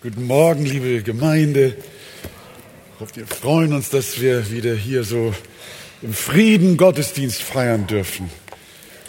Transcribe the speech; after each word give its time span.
Guten 0.00 0.26
Morgen, 0.26 0.64
liebe 0.64 1.02
Gemeinde. 1.02 1.74
Ich 1.74 3.00
hoffe, 3.00 3.16
wir 3.16 3.26
freuen 3.26 3.72
uns, 3.72 3.90
dass 3.90 4.20
wir 4.20 4.48
wieder 4.48 4.72
hier 4.72 5.02
so 5.02 5.34
im 6.02 6.14
Frieden 6.14 6.76
Gottesdienst 6.76 7.42
feiern 7.42 7.88
dürfen. 7.88 8.30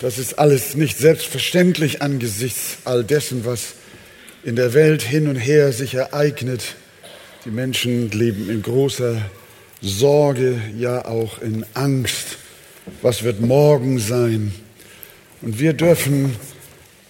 Das 0.01 0.17
ist 0.17 0.39
alles 0.39 0.73
nicht 0.73 0.97
selbstverständlich 0.97 2.01
angesichts 2.01 2.79
all 2.85 3.03
dessen, 3.03 3.45
was 3.45 3.75
in 4.43 4.55
der 4.55 4.73
Welt 4.73 5.03
hin 5.03 5.27
und 5.27 5.35
her 5.35 5.73
sich 5.73 5.93
ereignet. 5.93 6.73
Die 7.45 7.51
Menschen 7.51 8.09
leben 8.09 8.49
in 8.49 8.63
großer 8.63 9.21
Sorge, 9.81 10.59
ja 10.75 11.05
auch 11.05 11.39
in 11.39 11.67
Angst. 11.75 12.39
Was 13.03 13.21
wird 13.21 13.41
morgen 13.41 13.99
sein? 13.99 14.55
Und 15.43 15.59
wir 15.59 15.73
dürfen 15.73 16.35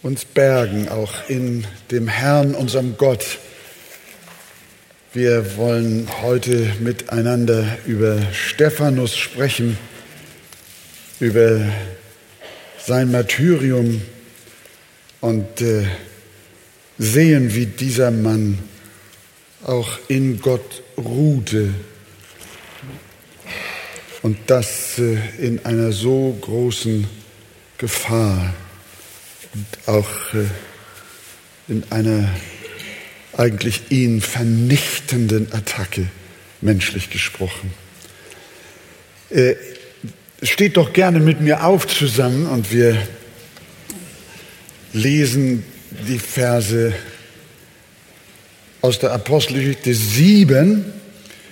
uns 0.03 0.25
bergen, 0.25 0.89
auch 0.89 1.13
in 1.29 1.65
dem 1.91 2.09
Herrn, 2.09 2.55
unserem 2.55 2.97
Gott 2.97 3.39
wir 5.13 5.57
wollen 5.57 6.07
heute 6.21 6.71
miteinander 6.81 7.79
über 7.87 8.21
Stephanus 8.31 9.17
sprechen, 9.17 9.75
über 11.19 11.65
sein 12.77 13.11
Martyrium 13.11 14.03
und 15.19 15.61
äh, 15.61 15.87
sehen, 16.99 17.55
wie 17.55 17.65
dieser 17.65 18.11
Mann 18.11 18.59
auch 19.63 19.97
in 20.09 20.39
Gott 20.41 20.83
ruhte. 20.95 21.73
Und 24.21 24.37
das 24.45 24.99
äh, 24.99 25.17
in 25.39 25.65
einer 25.65 25.91
so 25.91 26.37
großen 26.39 27.07
Gefahr 27.79 28.53
und 29.55 29.87
auch 29.87 30.33
äh, 30.35 30.45
in 31.67 31.83
einer 31.89 32.29
eigentlich 33.39 33.83
ihn 33.89 34.19
vernichtenden 34.19 35.47
Attacke, 35.53 36.07
menschlich 36.59 37.09
gesprochen. 37.09 37.73
Äh, 39.29 39.55
steht 40.43 40.75
doch 40.75 40.91
gerne 40.91 41.21
mit 41.21 41.39
mir 41.39 41.63
auf 41.63 41.87
zusammen 41.87 42.47
und 42.47 42.73
wir 42.73 42.97
lesen 44.91 45.63
die 46.05 46.19
Verse 46.19 46.93
aus 48.81 48.99
der 48.99 49.13
Apostelgeschichte 49.13 49.93
7, 49.93 50.85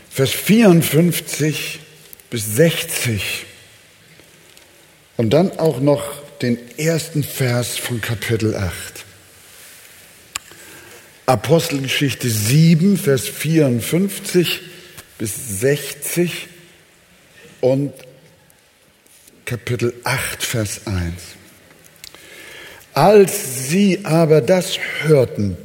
Vers 0.10 0.32
54 0.32 1.80
bis 2.30 2.56
60 2.56 3.46
und 5.16 5.30
dann 5.30 5.58
auch 5.58 5.80
noch 5.80 6.04
den 6.42 6.58
ersten 6.78 7.24
Vers 7.24 7.78
von 7.78 8.02
Kapitel 8.02 8.56
8. 8.56 9.07
Apostelgeschichte 11.30 12.30
7, 12.30 12.95
Vers 12.95 13.28
54 13.28 14.61
bis 15.17 15.59
60 15.59 16.47
und 17.59 17.92
Kapitel 19.44 19.94
8, 20.05 20.42
Vers 20.42 20.88
1. 20.88 21.03
Als 22.94 23.67
sie 23.67 24.05
aber 24.05 24.39
das 24.39 24.80
hörten, 25.02 25.58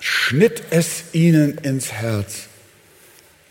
schnitt 0.00 0.62
es 0.70 1.02
ihnen 1.12 1.58
ins 1.58 1.90
Herz 1.90 2.46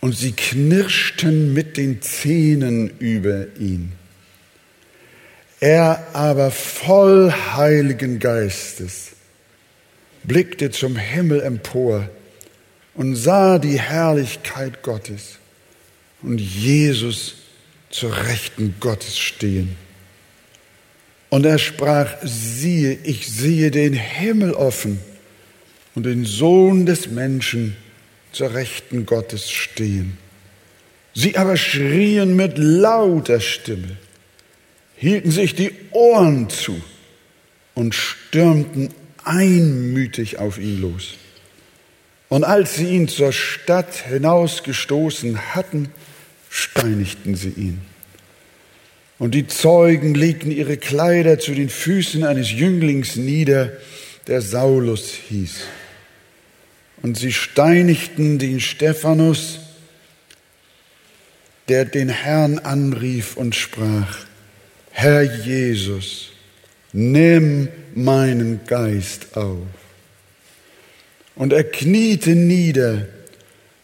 und 0.00 0.16
sie 0.16 0.32
knirschten 0.32 1.52
mit 1.52 1.76
den 1.76 2.00
Zähnen 2.00 2.88
über 2.98 3.46
ihn. 3.58 3.92
Er 5.60 6.06
aber 6.14 6.50
voll 6.50 7.30
Heiligen 7.30 8.20
Geistes 8.20 9.15
blickte 10.26 10.70
zum 10.70 10.96
Himmel 10.96 11.40
empor 11.40 12.08
und 12.94 13.16
sah 13.16 13.58
die 13.58 13.78
Herrlichkeit 13.78 14.82
Gottes 14.82 15.38
und 16.22 16.40
Jesus 16.40 17.34
zur 17.90 18.16
Rechten 18.16 18.74
Gottes 18.80 19.18
stehen. 19.18 19.76
Und 21.28 21.44
er 21.44 21.58
sprach, 21.58 22.14
siehe, 22.22 22.98
ich 23.04 23.26
sehe 23.28 23.70
den 23.70 23.92
Himmel 23.92 24.52
offen 24.52 24.98
und 25.94 26.06
den 26.06 26.24
Sohn 26.24 26.86
des 26.86 27.08
Menschen 27.08 27.76
zur 28.32 28.54
Rechten 28.54 29.06
Gottes 29.06 29.50
stehen. 29.50 30.18
Sie 31.14 31.36
aber 31.36 31.56
schrien 31.56 32.36
mit 32.36 32.58
lauter 32.58 33.40
Stimme, 33.40 33.96
hielten 34.96 35.30
sich 35.30 35.54
die 35.54 35.72
Ohren 35.92 36.50
zu 36.50 36.80
und 37.74 37.94
stürmten 37.94 38.90
einmütig 39.26 40.38
auf 40.38 40.58
ihn 40.58 40.80
los. 40.80 41.14
Und 42.28 42.44
als 42.44 42.74
sie 42.74 42.86
ihn 42.86 43.08
zur 43.08 43.32
Stadt 43.32 43.94
hinausgestoßen 44.08 45.54
hatten, 45.54 45.90
steinigten 46.50 47.36
sie 47.36 47.50
ihn. 47.50 47.80
Und 49.18 49.34
die 49.34 49.46
Zeugen 49.46 50.14
legten 50.14 50.50
ihre 50.50 50.76
Kleider 50.76 51.38
zu 51.38 51.54
den 51.54 51.68
Füßen 51.68 52.24
eines 52.24 52.50
Jünglings 52.50 53.16
nieder, 53.16 53.72
der 54.26 54.42
Saulus 54.42 55.12
hieß. 55.28 55.60
Und 57.02 57.16
sie 57.16 57.32
steinigten 57.32 58.38
den 58.38 58.60
Stephanus, 58.60 59.60
der 61.68 61.84
den 61.84 62.08
Herrn 62.08 62.58
anrief 62.58 63.36
und 63.36 63.54
sprach, 63.54 64.18
Herr 64.90 65.22
Jesus, 65.22 66.32
nimm 66.96 67.68
meinen 67.94 68.60
Geist 68.66 69.36
auf. 69.36 69.66
Und 71.34 71.52
er 71.52 71.64
kniete 71.64 72.30
nieder 72.30 73.06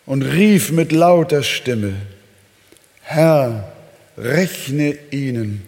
und 0.07 0.23
rief 0.23 0.73
mit 0.73 0.93
lauter 0.93 1.43
Stimme, 1.43 1.95
Herr, 3.03 3.71
rechne 4.17 4.97
ihnen 5.11 5.63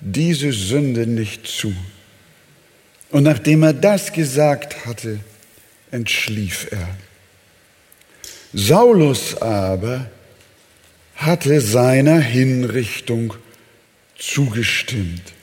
diese 0.00 0.52
Sünde 0.52 1.06
nicht 1.06 1.46
zu. 1.46 1.74
Und 3.10 3.24
nachdem 3.24 3.64
er 3.64 3.74
das 3.74 4.12
gesagt 4.12 4.86
hatte, 4.86 5.20
entschlief 5.90 6.68
er. 6.70 6.88
Saulus 8.54 9.36
aber 9.42 10.10
hatte 11.16 11.60
seiner 11.60 12.20
Hinrichtung 12.20 13.34
zugestimmt. 14.16 15.34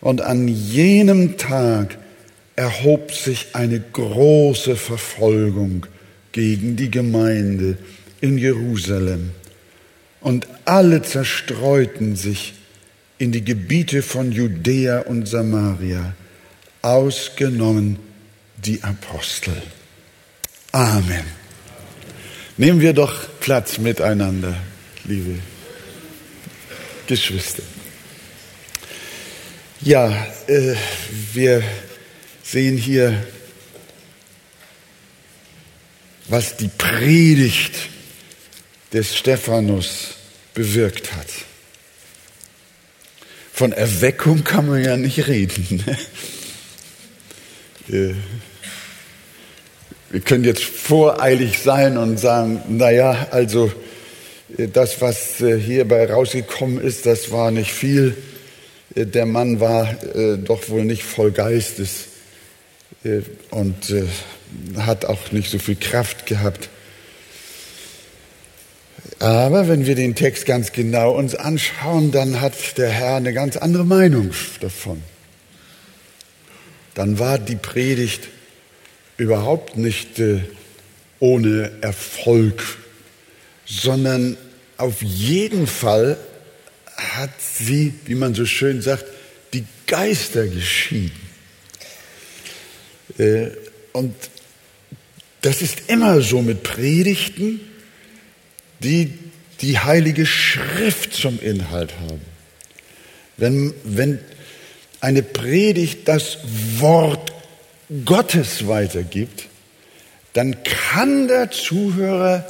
Und 0.00 0.20
an 0.20 0.48
jenem 0.48 1.36
Tag 1.38 1.98
erhob 2.56 3.12
sich 3.12 3.48
eine 3.54 3.80
große 3.80 4.76
Verfolgung 4.76 5.86
gegen 6.32 6.76
die 6.76 6.90
Gemeinde 6.90 7.78
in 8.20 8.38
Jerusalem. 8.38 9.30
Und 10.20 10.46
alle 10.64 11.02
zerstreuten 11.02 12.16
sich 12.16 12.54
in 13.18 13.32
die 13.32 13.44
Gebiete 13.44 14.02
von 14.02 14.32
Judäa 14.32 15.00
und 15.00 15.26
Samaria, 15.28 16.14
ausgenommen 16.82 17.98
die 18.64 18.82
Apostel. 18.82 19.60
Amen. 20.72 21.24
Nehmen 22.56 22.80
wir 22.80 22.92
doch 22.92 23.28
Platz 23.40 23.78
miteinander, 23.78 24.54
liebe 25.04 25.38
Geschwister. 27.06 27.62
Ja, 29.80 30.26
äh, 30.48 30.74
wir 31.32 31.62
sehen 32.42 32.76
hier, 32.76 33.14
was 36.26 36.56
die 36.56 36.66
Predigt 36.66 37.74
des 38.92 39.16
Stephanus 39.16 40.16
bewirkt 40.52 41.12
hat. 41.14 41.28
Von 43.52 43.70
Erweckung 43.70 44.42
kann 44.42 44.66
man 44.66 44.82
ja 44.82 44.96
nicht 44.96 45.28
reden. 45.28 45.84
Ne? 45.86 45.98
Äh, 47.90 48.14
wir 50.10 50.20
können 50.20 50.44
jetzt 50.44 50.64
voreilig 50.64 51.60
sein 51.60 51.96
und 51.96 52.18
sagen, 52.18 52.62
naja, 52.68 53.28
also 53.30 53.72
äh, 54.58 54.68
das, 54.68 55.00
was 55.00 55.40
äh, 55.40 55.58
hierbei 55.58 56.12
rausgekommen 56.12 56.80
ist, 56.80 57.06
das 57.06 57.30
war 57.30 57.50
nicht 57.50 57.72
viel 57.72 58.16
der 58.94 59.26
Mann 59.26 59.60
war 59.60 59.90
äh, 60.14 60.38
doch 60.38 60.68
wohl 60.68 60.84
nicht 60.84 61.02
voll 61.02 61.30
Geistes 61.30 62.06
äh, 63.04 63.20
und 63.50 63.90
äh, 63.90 64.06
hat 64.78 65.04
auch 65.04 65.32
nicht 65.32 65.50
so 65.50 65.58
viel 65.58 65.76
Kraft 65.76 66.26
gehabt. 66.26 66.68
Aber 69.20 69.68
wenn 69.68 69.86
wir 69.86 69.94
den 69.94 70.14
Text 70.14 70.46
ganz 70.46 70.72
genau 70.72 71.12
uns 71.12 71.34
anschauen, 71.34 72.12
dann 72.12 72.40
hat 72.40 72.78
der 72.78 72.88
Herr 72.88 73.16
eine 73.16 73.32
ganz 73.32 73.56
andere 73.56 73.84
Meinung 73.84 74.30
davon. 74.60 75.02
Dann 76.94 77.18
war 77.18 77.38
die 77.38 77.56
Predigt 77.56 78.28
überhaupt 79.16 79.76
nicht 79.76 80.18
äh, 80.18 80.40
ohne 81.20 81.72
Erfolg, 81.80 82.62
sondern 83.66 84.36
auf 84.76 85.02
jeden 85.02 85.66
Fall 85.66 86.16
hat 86.98 87.30
sie, 87.40 87.94
wie 88.06 88.14
man 88.14 88.34
so 88.34 88.44
schön 88.44 88.82
sagt, 88.82 89.04
die 89.54 89.64
Geister 89.86 90.46
geschieden. 90.46 91.20
Äh, 93.18 93.48
und 93.92 94.14
das 95.40 95.62
ist 95.62 95.88
immer 95.88 96.20
so 96.20 96.42
mit 96.42 96.62
Predigten, 96.62 97.60
die 98.80 99.12
die 99.60 99.78
Heilige 99.78 100.26
Schrift 100.26 101.14
zum 101.14 101.40
Inhalt 101.40 101.92
haben. 102.00 102.20
Wenn, 103.36 103.74
wenn 103.84 104.18
eine 105.00 105.22
Predigt 105.22 106.06
das 106.08 106.38
Wort 106.78 107.32
Gottes 108.04 108.66
weitergibt, 108.66 109.46
dann 110.32 110.56
kann 110.62 111.28
der 111.28 111.50
Zuhörer 111.50 112.44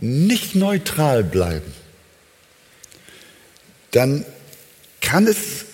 nicht 0.00 0.54
neutral 0.54 1.22
bleiben. 1.22 1.72
Dann 3.90 4.24
kann 5.00 5.26
es 5.26 5.64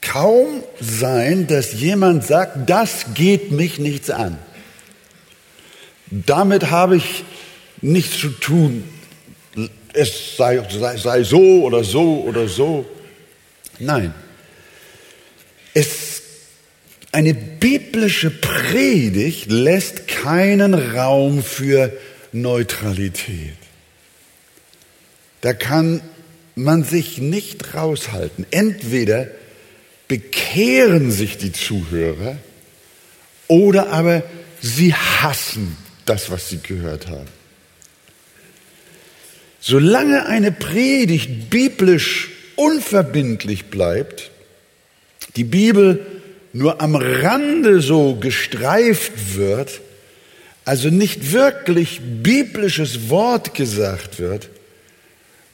kaum 0.00 0.62
sein, 0.80 1.46
dass 1.46 1.72
jemand 1.72 2.24
sagt, 2.24 2.70
das 2.70 3.06
geht 3.14 3.50
mich 3.50 3.78
nichts 3.78 4.10
an. 4.10 4.38
Damit 6.10 6.70
habe 6.70 6.96
ich 6.96 7.24
nichts 7.82 8.18
zu 8.18 8.28
tun. 8.28 8.84
Es 9.92 10.36
sei, 10.36 10.62
sei, 10.70 10.96
sei 10.96 11.24
so 11.24 11.64
oder 11.64 11.82
so 11.82 12.22
oder 12.22 12.48
so. 12.48 12.86
Nein. 13.78 14.14
Es, 15.74 16.22
eine 17.12 17.34
biblische 17.34 18.30
Predigt 18.30 19.50
lässt 19.50 20.06
keinen 20.06 20.74
Raum 20.74 21.42
für 21.42 21.92
Neutralität. 22.32 23.56
Da 25.40 25.54
kann 25.54 26.00
man 26.56 26.82
sich 26.82 27.18
nicht 27.18 27.74
raushalten. 27.74 28.46
Entweder 28.50 29.28
bekehren 30.08 31.10
sich 31.12 31.36
die 31.36 31.52
Zuhörer 31.52 32.38
oder 33.46 33.90
aber 33.90 34.24
sie 34.60 34.94
hassen 34.94 35.76
das, 36.06 36.30
was 36.30 36.48
sie 36.48 36.58
gehört 36.58 37.08
haben. 37.08 37.28
Solange 39.60 40.26
eine 40.26 40.50
Predigt 40.50 41.50
biblisch 41.50 42.30
unverbindlich 42.56 43.66
bleibt, 43.66 44.30
die 45.36 45.44
Bibel 45.44 46.06
nur 46.52 46.80
am 46.80 46.94
Rande 46.94 47.82
so 47.82 48.14
gestreift 48.14 49.36
wird, 49.36 49.82
also 50.64 50.88
nicht 50.88 51.32
wirklich 51.32 52.00
biblisches 52.22 53.10
Wort 53.10 53.54
gesagt 53.54 54.18
wird, 54.18 54.48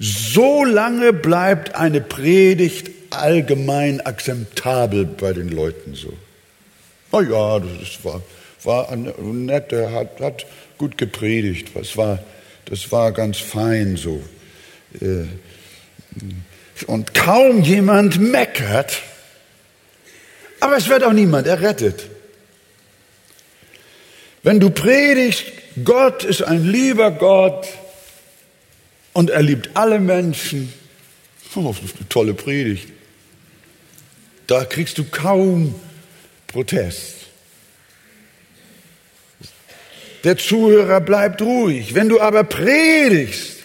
so 0.02 0.64
lange 0.64 1.12
bleibt 1.12 1.76
eine 1.76 2.00
Predigt 2.00 2.90
allgemein 3.10 4.00
akzeptabel 4.00 5.04
bei 5.04 5.32
den 5.32 5.48
Leuten 5.48 5.94
so. 5.94 6.12
Na 7.12 7.20
ja, 7.20 7.60
das 7.60 8.04
war, 8.04 8.20
war 8.64 8.96
nett, 8.96 9.70
der 9.70 9.92
hat, 9.92 10.18
hat 10.20 10.46
gut 10.76 10.98
gepredigt, 10.98 11.68
das 11.74 11.96
war, 11.96 12.18
das 12.64 12.90
war 12.90 13.12
ganz 13.12 13.38
fein 13.38 13.96
so. 13.96 14.20
Äh, 15.00 15.26
und 16.88 17.14
kaum 17.14 17.62
jemand 17.62 18.18
meckert, 18.18 19.02
aber 20.58 20.78
es 20.78 20.88
wird 20.88 21.04
auch 21.04 21.12
niemand 21.12 21.46
errettet. 21.46 22.08
Wenn 24.42 24.58
du 24.58 24.70
predigst, 24.70 25.44
Gott 25.84 26.24
ist 26.24 26.42
ein 26.42 26.64
lieber 26.64 27.12
Gott, 27.12 27.68
und 29.12 29.30
er 29.30 29.42
liebt 29.42 29.70
alle 29.74 29.98
Menschen. 29.98 30.72
Oh, 31.54 31.72
das 31.72 31.90
ist 31.90 31.96
eine 31.96 32.08
tolle 32.08 32.34
Predigt. 32.34 32.88
Da 34.46 34.64
kriegst 34.64 34.98
du 34.98 35.04
kaum 35.04 35.74
Protest. 36.46 37.14
Der 40.24 40.38
Zuhörer 40.38 41.00
bleibt 41.00 41.42
ruhig. 41.42 41.94
Wenn 41.94 42.08
du 42.08 42.20
aber 42.20 42.44
predigst, 42.44 43.58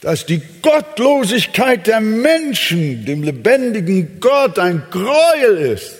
dass 0.00 0.26
die 0.26 0.42
Gottlosigkeit 0.62 1.86
der 1.86 2.00
Menschen 2.00 3.04
dem 3.04 3.22
lebendigen 3.22 4.18
Gott 4.18 4.58
ein 4.58 4.82
Gräuel 4.90 5.58
ist 5.58 5.94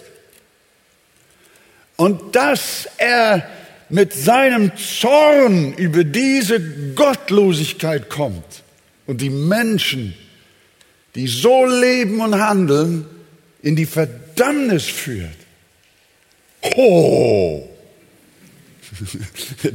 und 1.96 2.34
dass 2.34 2.88
er 2.98 3.48
mit 3.92 4.14
seinem 4.14 4.72
Zorn 4.74 5.74
über 5.74 6.02
diese 6.02 6.60
Gottlosigkeit 6.94 8.08
kommt 8.08 8.62
und 9.06 9.20
die 9.20 9.28
Menschen, 9.28 10.14
die 11.14 11.26
so 11.26 11.66
leben 11.66 12.20
und 12.22 12.34
handeln, 12.34 13.04
in 13.60 13.76
die 13.76 13.84
Verdammnis 13.84 14.84
führt. 14.84 15.36
Oh! 16.74 17.68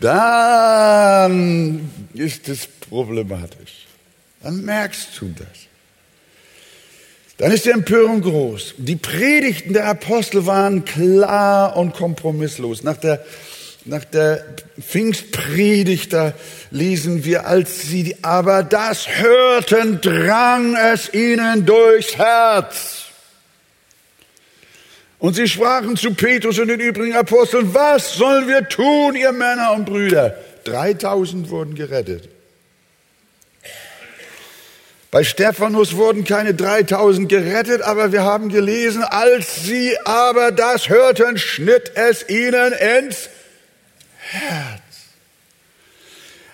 Dann 0.00 1.90
ist 2.14 2.48
es 2.48 2.66
problematisch. 2.66 3.86
Dann 4.42 4.64
merkst 4.64 5.08
du 5.20 5.28
das. 5.36 5.71
Dann 7.42 7.50
ist 7.50 7.64
die 7.64 7.70
Empörung 7.70 8.20
groß. 8.20 8.74
Die 8.76 8.94
Predigten 8.94 9.72
der 9.72 9.86
Apostel 9.86 10.46
waren 10.46 10.84
klar 10.84 11.76
und 11.76 11.92
kompromisslos. 11.92 12.84
Nach 12.84 12.96
der, 12.96 13.24
nach 13.84 14.04
der 14.04 14.44
Pfingstpredigt, 14.80 16.12
da 16.12 16.34
lesen 16.70 17.24
wir, 17.24 17.48
als 17.48 17.82
sie 17.82 18.14
aber 18.22 18.62
das 18.62 19.08
hörten, 19.18 20.00
drang 20.00 20.76
es 20.76 21.12
ihnen 21.12 21.66
durchs 21.66 22.16
Herz. 22.16 23.06
Und 25.18 25.34
sie 25.34 25.48
sprachen 25.48 25.96
zu 25.96 26.14
Petrus 26.14 26.60
und 26.60 26.68
den 26.68 26.78
übrigen 26.78 27.16
Aposteln, 27.16 27.74
was 27.74 28.14
sollen 28.14 28.46
wir 28.46 28.68
tun, 28.68 29.16
ihr 29.16 29.32
Männer 29.32 29.72
und 29.72 29.86
Brüder? 29.86 30.36
3000 30.62 31.50
wurden 31.50 31.74
gerettet. 31.74 32.28
Bei 35.12 35.24
Stephanus 35.24 35.96
wurden 35.96 36.24
keine 36.24 36.54
3000 36.54 37.28
gerettet, 37.28 37.82
aber 37.82 38.12
wir 38.12 38.22
haben 38.22 38.48
gelesen, 38.48 39.04
als 39.04 39.62
sie 39.62 39.94
aber 40.06 40.52
das 40.52 40.88
hörten, 40.88 41.36
schnitt 41.36 41.92
es 41.96 42.26
ihnen 42.30 42.72
ins 42.72 43.28
Herz. 44.16 44.80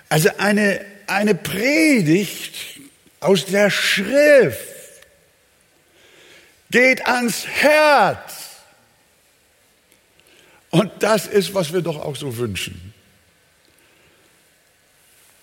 Also 0.09 0.31
eine, 0.39 0.85
eine 1.07 1.37
Predigt 1.37 2.81
aus 3.21 3.47
der 3.47 3.71
Schrift 3.71 4.59
geht 6.73 7.07
ans 7.07 7.47
Herz. 7.47 8.57
Und 10.71 10.91
das 10.99 11.29
ist, 11.29 11.55
was 11.55 11.73
wir 11.73 11.83
doch 11.83 12.05
auch 12.05 12.17
so 12.17 12.37
wünschen. 12.39 12.93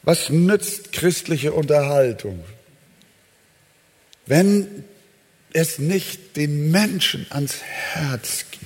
Was 0.01 0.30
nützt 0.30 0.92
christliche 0.92 1.54
Unterhaltung? 1.54 2.44
Wenn 4.25 4.84
es 5.53 5.79
nicht 5.79 6.36
den 6.36 6.72
Menschen 6.72 7.25
ans 7.29 7.62
Herz 7.62 8.46
geht. 8.51 8.62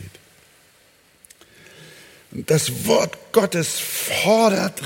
Und 2.31 2.49
das 2.49 2.85
Wort 2.85 3.17
Gottes 3.31 3.79
fordert 3.79 4.81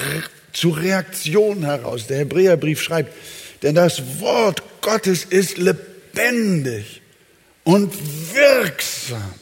zu 0.53 0.69
Reaktion 0.69 1.63
heraus. 1.63 2.07
Der 2.07 2.19
Hebräerbrief 2.19 2.81
schreibt, 2.81 3.13
denn 3.61 3.75
das 3.75 4.19
Wort 4.19 4.63
Gottes 4.81 5.25
ist 5.25 5.57
lebendig 5.57 7.01
und 7.63 7.93
wirksam 8.33 9.33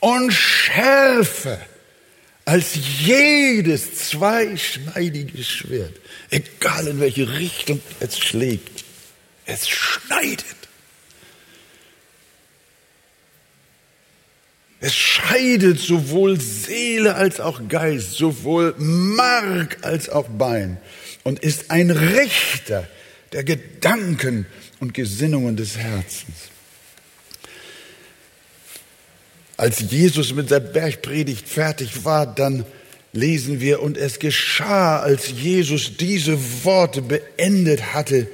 und 0.00 0.32
schärfer 0.32 1.60
als 2.44 2.78
jedes 3.04 4.08
zweischneidige 4.08 5.44
Schwert, 5.44 5.92
egal 6.30 6.86
in 6.86 7.00
welche 7.00 7.30
Richtung 7.38 7.80
es 8.00 8.18
schlägt. 8.18 8.87
Es 9.48 9.66
schneidet. 9.66 10.44
Es 14.78 14.94
scheidet 14.94 15.80
sowohl 15.80 16.38
Seele 16.38 17.14
als 17.14 17.40
auch 17.40 17.66
Geist, 17.66 18.12
sowohl 18.12 18.74
Mark 18.76 19.78
als 19.80 20.10
auch 20.10 20.28
Bein 20.28 20.76
und 21.24 21.40
ist 21.40 21.70
ein 21.70 21.90
Richter 21.90 22.86
der 23.32 23.42
Gedanken 23.42 24.46
und 24.80 24.92
Gesinnungen 24.92 25.56
des 25.56 25.78
Herzens. 25.78 26.36
Als 29.56 29.80
Jesus 29.80 30.34
mit 30.34 30.50
der 30.50 30.60
Bergpredigt 30.60 31.48
fertig 31.48 32.04
war, 32.04 32.26
dann 32.26 32.66
lesen 33.14 33.60
wir, 33.60 33.82
und 33.82 33.96
es 33.96 34.18
geschah, 34.18 35.00
als 35.00 35.30
Jesus 35.30 35.96
diese 35.96 36.38
Worte 36.64 37.00
beendet 37.00 37.94
hatte, 37.94 38.28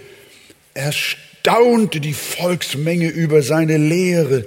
erstaunte 0.74 2.00
die 2.00 2.14
Volksmenge 2.14 3.08
über 3.08 3.42
seine 3.42 3.76
Lehre, 3.76 4.46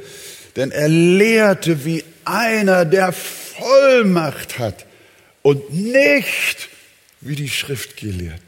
denn 0.55 0.72
er 0.72 0.89
lehrte 0.89 1.86
wie 1.86 2.03
einer, 2.25 2.86
der 2.86 3.13
Vollmacht 3.13 4.60
hat 4.60 4.86
und 5.41 5.74
nicht 5.74 6.69
wie 7.22 7.36
die 7.36 7.50
Schriftgelehrten. 7.50 8.41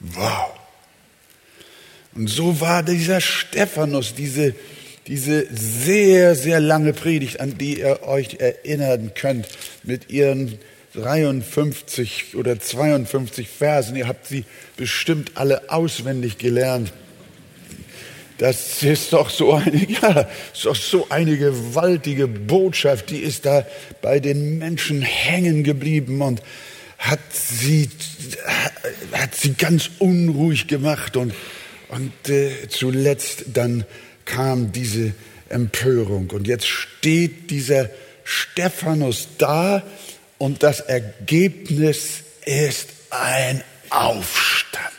Wow. 0.00 0.50
Und 2.14 2.28
so 2.28 2.60
war 2.60 2.82
dieser 2.82 3.20
Stephanus, 3.20 4.14
diese, 4.14 4.54
diese 5.06 5.46
sehr, 5.54 6.34
sehr 6.34 6.60
lange 6.60 6.92
Predigt, 6.92 7.40
an 7.40 7.56
die 7.56 7.80
ihr 7.80 8.02
euch 8.02 8.40
erinnern 8.40 9.12
könnt, 9.14 9.46
mit 9.84 10.10
ihren 10.10 10.58
53 10.94 12.36
oder 12.36 12.58
52 12.58 13.48
Versen. 13.48 13.96
Ihr 13.96 14.08
habt 14.08 14.26
sie 14.26 14.44
bestimmt 14.76 15.32
alle 15.34 15.70
auswendig 15.70 16.38
gelernt. 16.38 16.92
Das 18.38 18.82
ist 18.82 19.12
doch 19.12 19.28
so 19.28 19.52
eine, 19.52 19.86
ja, 20.02 20.28
ist 20.52 20.64
doch 20.64 20.74
so 20.74 21.06
eine 21.10 21.36
gewaltige 21.36 22.26
Botschaft, 22.26 23.10
die 23.10 23.18
ist 23.18 23.44
da 23.44 23.66
bei 24.00 24.18
den 24.18 24.58
Menschen 24.58 25.02
hängen 25.02 25.62
geblieben 25.62 26.22
und 26.22 26.42
hat 26.96 27.20
sie, 27.32 27.90
hat 29.12 29.34
sie 29.34 29.52
ganz 29.54 29.90
unruhig 29.98 30.68
gemacht 30.68 31.16
und, 31.16 31.34
und 31.88 32.12
äh, 32.28 32.68
zuletzt 32.68 33.44
dann 33.52 33.84
kam 34.24 34.72
diese 34.72 35.12
Empörung 35.50 36.30
und 36.30 36.46
jetzt 36.46 36.66
steht 36.66 37.50
dieser 37.50 37.90
Stephanus 38.24 39.28
da 39.36 39.82
und 40.40 40.62
das 40.62 40.80
Ergebnis 40.80 42.22
ist 42.46 42.88
ein 43.10 43.62
Aufstand, 43.90 44.90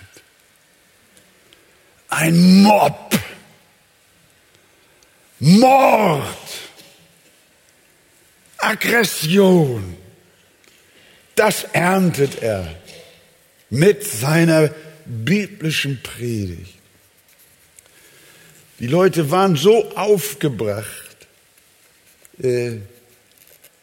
ein 2.10 2.62
Mob, 2.62 3.20
Mord, 5.40 6.28
Aggression. 8.58 9.98
Das 11.34 11.64
erntet 11.74 12.44
er 12.44 12.76
mit 13.72 14.04
seiner 14.04 14.70
biblischen 15.08 16.04
Predigt. 16.04 16.78
Die 18.78 18.88
Leute 18.88 19.32
waren 19.32 19.56
so 19.56 19.90
aufgebracht, 19.96 21.18
äh, 22.44 22.78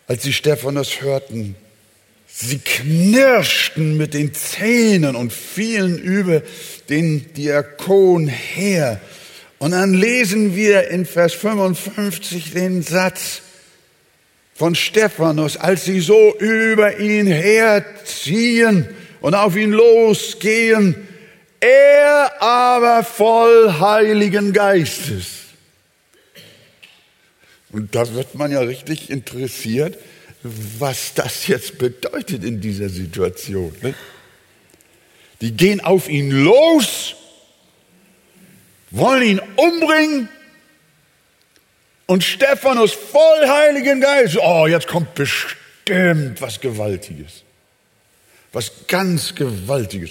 als 0.09 0.23
sie 0.23 0.33
Stephanus 0.33 1.03
hörten. 1.03 1.55
Sie 2.27 2.59
knirschten 2.59 3.97
mit 3.97 4.15
den 4.15 4.35
Zähnen 4.35 5.15
und 5.15 5.33
fielen 5.33 5.99
über 5.99 6.43
den 6.89 7.33
Diakon 7.35 8.27
her. 8.27 9.01
Und 9.59 9.73
dann 9.73 9.95
lesen 9.95 10.57
wir 10.57 10.89
in 10.89 11.05
Vers 11.05 11.35
55 11.35 12.53
den 12.53 12.83
Satz 12.83 13.43
von 14.55 14.75
Stephanus, 14.75 15.57
als 15.57 15.85
sie 15.85 16.01
so 16.01 16.35
über 16.39 16.99
ihn 16.99 17.27
herziehen 17.27 18.89
und 19.21 19.35
auf 19.35 19.57
ihn 19.57 19.73
losgehen, 19.73 20.95
er 21.61 22.41
aber 22.41 23.05
voll 23.05 23.75
Heiligen 23.79 24.53
Geistes 24.53 25.48
und 27.71 27.95
da 27.95 28.13
wird 28.15 28.35
man 28.35 28.51
ja 28.51 28.61
richtig 28.61 29.11
interessiert, 29.11 29.99
was 30.43 31.15
das 31.15 31.47
jetzt 31.47 31.79
bedeutet 31.79 32.45
in 32.45 32.61
dieser 32.61 32.89
Situation. 32.89 33.75
Ne? 33.83 33.95
Die 35.41 35.53
gehen 35.53 35.81
auf 35.81 36.09
ihn 36.09 36.31
los, 36.31 37.15
wollen 38.91 39.23
ihn 39.23 39.41
umbringen 39.57 40.29
und 42.07 42.25
Stephanus 42.25 42.93
voll 42.93 43.47
Heiligen 43.47 44.01
Geist. 44.01 44.39
Oh, 44.41 44.67
jetzt 44.67 44.87
kommt 44.87 45.15
bestimmt 45.15 46.41
was 46.41 46.61
Gewaltiges. 46.61 47.45
Was 48.53 48.73
ganz 48.87 49.35
Gewaltiges. 49.35 50.11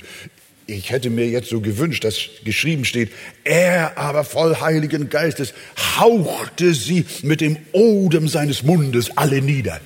Ich 0.69 0.91
hätte 0.91 1.09
mir 1.09 1.25
jetzt 1.25 1.47
so 1.49 1.61
gewünscht, 1.61 2.03
dass 2.03 2.17
geschrieben 2.43 2.83
steht, 2.83 3.11
er 3.45 3.97
aber 3.97 4.25
voll 4.25 4.59
Heiligen 4.59 5.09
Geistes 5.09 5.53
hauchte 5.97 6.73
sie 6.73 7.05
mit 7.23 7.39
dem 7.39 7.57
Odem 7.71 8.27
seines 8.27 8.63
Mundes 8.63 9.15
alle 9.15 9.41
nieder. 9.41 9.79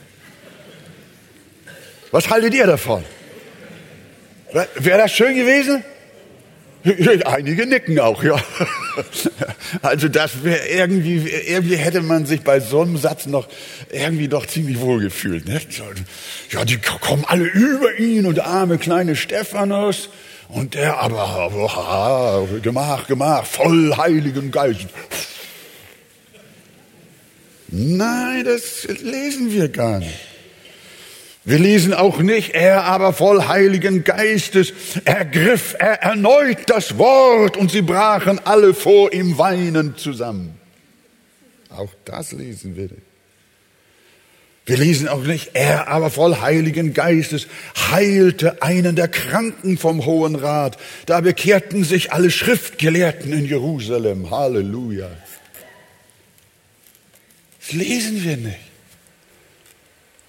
Was 2.09 2.29
haltet 2.31 2.55
ihr 2.55 2.65
davon? 2.65 3.03
Wäre 4.75 4.97
das 4.97 5.11
schön 5.11 5.35
gewesen? 5.35 5.83
Einige 7.25 7.67
nicken 7.67 7.99
auch, 7.99 8.23
ja. 8.23 8.41
Also 9.83 10.09
das 10.09 10.43
wäre 10.43 10.67
irgendwie, 10.67 11.29
irgendwie 11.47 11.77
hätte 11.77 12.01
man 12.01 12.25
sich 12.25 12.41
bei 12.41 12.59
so 12.59 12.81
einem 12.81 12.97
Satz 12.97 13.25
noch 13.25 13.47
irgendwie 13.89 14.27
doch 14.27 14.45
ziemlich 14.45 14.81
wohl 14.81 14.99
gefühlt. 14.99 15.47
Ne? 15.47 15.61
Ja, 16.49 16.65
die 16.65 16.77
kommen 16.77 17.23
alle 17.25 17.45
über 17.45 17.97
ihn 17.97 18.25
und 18.25 18.39
arme 18.41 18.77
kleine 18.77 19.15
Stephanus. 19.15 20.09
Und 20.53 20.73
der 20.73 20.99
aber, 20.99 21.49
oh, 21.53 22.59
Gemach, 22.61 23.07
Gemach, 23.07 23.45
voll 23.45 23.95
Heiligen 23.95 24.51
Geist. 24.51 24.87
Nein, 27.69 28.43
das 28.43 28.83
lesen 29.01 29.51
wir 29.51 29.69
gar 29.69 29.99
nicht. 29.99 30.19
Wir 31.45 31.57
lesen 31.57 31.93
auch 31.93 32.19
nicht, 32.19 32.51
er 32.51 32.83
aber 32.83 33.13
voll 33.13 33.47
Heiligen 33.47 34.03
Geistes 34.03 34.73
ergriff 35.05 35.75
er 35.79 36.03
erneut 36.03 36.69
das 36.69 36.97
Wort 36.97 37.57
und 37.57 37.71
sie 37.71 37.81
brachen 37.81 38.39
alle 38.43 38.73
vor 38.73 39.11
ihm 39.13 39.37
weinend 39.37 39.99
zusammen. 39.99 40.59
Auch 41.69 41.89
das 42.03 42.33
lesen 42.33 42.75
wir 42.75 42.83
nicht. 42.83 43.10
Wir 44.71 44.77
lesen 44.77 45.09
auch 45.09 45.23
nicht, 45.23 45.49
er 45.51 45.89
aber 45.89 46.09
voll 46.09 46.39
Heiligen 46.39 46.93
Geistes 46.93 47.47
heilte 47.91 48.61
einen 48.61 48.95
der 48.95 49.09
Kranken 49.09 49.77
vom 49.77 50.05
Hohen 50.05 50.35
Rat. 50.35 50.77
Da 51.07 51.19
bekehrten 51.19 51.83
sich 51.83 52.13
alle 52.13 52.31
Schriftgelehrten 52.31 53.33
in 53.33 53.45
Jerusalem. 53.45 54.31
Halleluja. 54.31 55.09
Das 57.59 57.73
lesen 57.73 58.23
wir 58.23 58.37
nicht. 58.37 58.59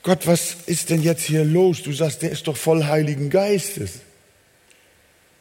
Gott, 0.02 0.26
was 0.26 0.56
ist 0.66 0.90
denn 0.90 1.04
jetzt 1.04 1.22
hier 1.22 1.44
los? 1.44 1.84
Du 1.84 1.92
sagst, 1.92 2.22
der 2.22 2.32
ist 2.32 2.48
doch 2.48 2.56
voll 2.56 2.82
Heiligen 2.82 3.30
Geistes. 3.30 4.00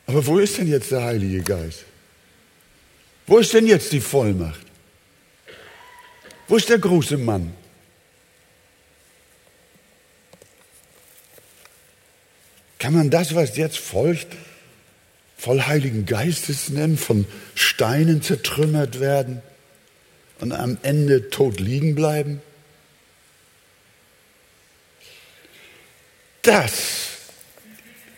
Aber 0.06 0.28
wo 0.28 0.38
ist 0.38 0.60
denn 0.60 0.68
jetzt 0.68 0.92
der 0.92 1.02
Heilige 1.02 1.42
Geist? 1.42 1.86
Wo 3.26 3.40
ist 3.40 3.52
denn 3.52 3.66
jetzt 3.66 3.94
die 3.94 4.00
Vollmacht? 4.00 4.68
Wo 6.48 6.56
ist 6.56 6.70
der 6.70 6.78
große 6.78 7.18
Mann? 7.18 7.56
Kann 12.82 12.96
man 12.96 13.12
das, 13.12 13.36
was 13.36 13.58
jetzt 13.58 13.78
folgt, 13.78 14.36
voll 15.38 15.62
Heiligen 15.62 16.08
Geistes 16.08 16.70
nennen, 16.70 16.98
von 16.98 17.28
Steinen 17.54 18.24
zertrümmert 18.24 19.00
werden 19.00 19.44
und 20.40 20.52
am 20.52 20.80
Ende 20.82 21.30
tot 21.30 21.60
liegen 21.60 21.94
bleiben? 21.94 22.42
Das 26.42 26.72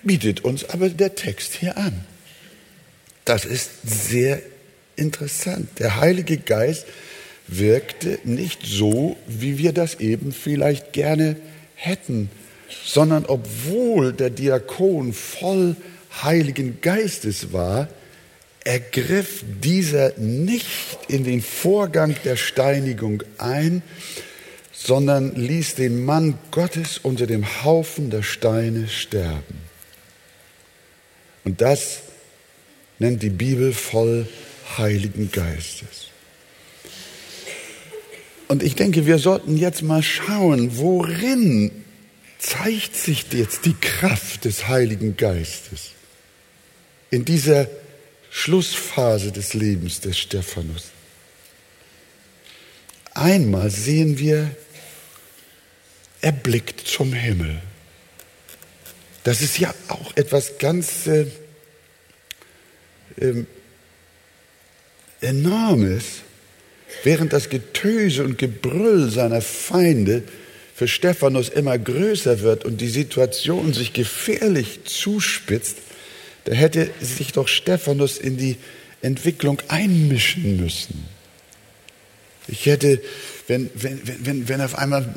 bietet 0.01 0.45
uns 0.45 0.63
aber 0.69 0.87
der 0.87 1.15
Text 1.15 1.55
hier 1.55 1.75
an. 1.75 2.05
Das 3.25 3.43
ist 3.43 3.69
sehr 3.83 4.41
interessant. 4.95 5.77
Der 5.79 5.97
Heilige 5.97 6.37
Geist 6.37 6.85
wirkte 7.47 8.17
nicht 8.23 8.65
so, 8.65 9.17
wie 9.27 9.57
wir 9.57 9.73
das 9.73 9.95
eben 9.95 10.31
vielleicht 10.31 10.93
gerne 10.93 11.35
hätten 11.75 12.29
sondern 12.85 13.25
obwohl 13.25 14.13
der 14.13 14.29
Diakon 14.29 15.13
voll 15.13 15.75
Heiligen 16.21 16.79
Geistes 16.81 17.53
war, 17.53 17.87
ergriff 18.63 19.43
dieser 19.61 20.17
nicht 20.17 20.67
in 21.07 21.23
den 21.23 21.41
Vorgang 21.41 22.15
der 22.23 22.35
Steinigung 22.35 23.23
ein, 23.37 23.81
sondern 24.71 25.35
ließ 25.35 25.75
den 25.75 26.03
Mann 26.05 26.37
Gottes 26.51 26.97
unter 26.97 27.27
dem 27.27 27.63
Haufen 27.63 28.09
der 28.09 28.23
Steine 28.23 28.87
sterben. 28.87 29.61
Und 31.43 31.61
das 31.61 31.99
nennt 32.99 33.21
die 33.21 33.29
Bibel 33.29 33.73
voll 33.73 34.27
Heiligen 34.77 35.31
Geistes. 35.31 36.07
Und 38.47 38.63
ich 38.63 38.75
denke, 38.75 39.05
wir 39.05 39.19
sollten 39.19 39.57
jetzt 39.57 39.81
mal 39.81 40.03
schauen, 40.03 40.77
worin 40.77 41.82
zeigt 42.43 42.95
sich 42.95 43.25
jetzt 43.31 43.65
die 43.65 43.73
Kraft 43.73 44.43
des 44.43 44.67
Heiligen 44.67 45.15
Geistes 45.15 45.91
in 47.09 47.23
dieser 47.23 47.67
Schlussphase 48.29 49.31
des 49.31 49.53
Lebens 49.53 50.01
des 50.01 50.19
Stephanus. 50.19 50.89
Einmal 53.13 53.69
sehen 53.69 54.19
wir, 54.19 54.53
er 56.19 56.31
blickt 56.33 56.81
zum 56.81 57.13
Himmel. 57.13 57.61
Das 59.23 59.41
ist 59.41 59.57
ja 59.59 59.73
auch 59.87 60.15
etwas 60.17 60.57
ganz 60.57 61.07
äh, 61.07 61.27
äh, 63.17 63.45
Enormes, 65.21 66.03
während 67.03 67.31
das 67.31 67.49
Getöse 67.49 68.25
und 68.25 68.37
Gebrüll 68.37 69.09
seiner 69.09 69.41
Feinde 69.41 70.23
für 70.75 70.87
Stephanus 70.87 71.49
immer 71.49 71.77
größer 71.77 72.41
wird 72.41 72.65
und 72.65 72.81
die 72.81 72.89
Situation 72.89 73.73
sich 73.73 73.93
gefährlich 73.93 74.81
zuspitzt, 74.85 75.77
da 76.45 76.53
hätte 76.53 76.89
sich 76.99 77.31
doch 77.31 77.47
Stephanus 77.47 78.17
in 78.17 78.37
die 78.37 78.57
Entwicklung 79.01 79.61
einmischen 79.67 80.57
müssen. 80.57 81.05
Ich 82.47 82.65
hätte, 82.65 83.01
wenn, 83.47 83.69
wenn, 83.75 84.01
wenn, 84.25 84.49
wenn 84.49 84.61
auf 84.61 84.77
einmal 84.77 85.13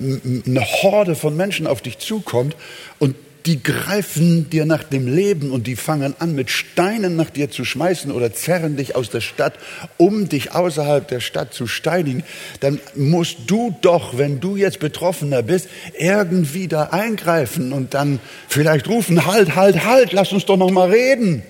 eine 0.46 0.60
Horde 0.60 1.16
von 1.16 1.36
Menschen 1.36 1.66
auf 1.66 1.82
dich 1.82 1.98
zukommt 1.98 2.56
und 2.98 3.16
die 3.46 3.62
greifen 3.62 4.50
dir 4.50 4.66
nach 4.66 4.82
dem 4.82 5.06
Leben 5.06 5.52
und 5.52 5.66
die 5.66 5.76
fangen 5.76 6.14
an, 6.18 6.34
mit 6.34 6.50
Steinen 6.50 7.14
nach 7.14 7.30
dir 7.30 7.50
zu 7.50 7.64
schmeißen 7.64 8.10
oder 8.10 8.32
zerren 8.32 8.76
dich 8.76 8.96
aus 8.96 9.08
der 9.10 9.20
Stadt, 9.20 9.54
um 9.96 10.28
dich 10.28 10.52
außerhalb 10.52 11.06
der 11.06 11.20
Stadt 11.20 11.54
zu 11.54 11.66
steinigen, 11.66 12.24
dann 12.60 12.80
musst 12.96 13.38
du 13.46 13.76
doch, 13.82 14.18
wenn 14.18 14.40
du 14.40 14.56
jetzt 14.56 14.80
Betroffener 14.80 15.42
bist, 15.42 15.68
irgendwie 15.96 16.66
da 16.66 16.84
eingreifen 16.84 17.72
und 17.72 17.94
dann 17.94 18.18
vielleicht 18.48 18.88
rufen, 18.88 19.26
halt, 19.26 19.54
halt, 19.54 19.84
halt, 19.84 20.12
lass 20.12 20.32
uns 20.32 20.44
doch 20.44 20.56
noch 20.56 20.70
mal 20.70 20.90
reden. 20.90 21.42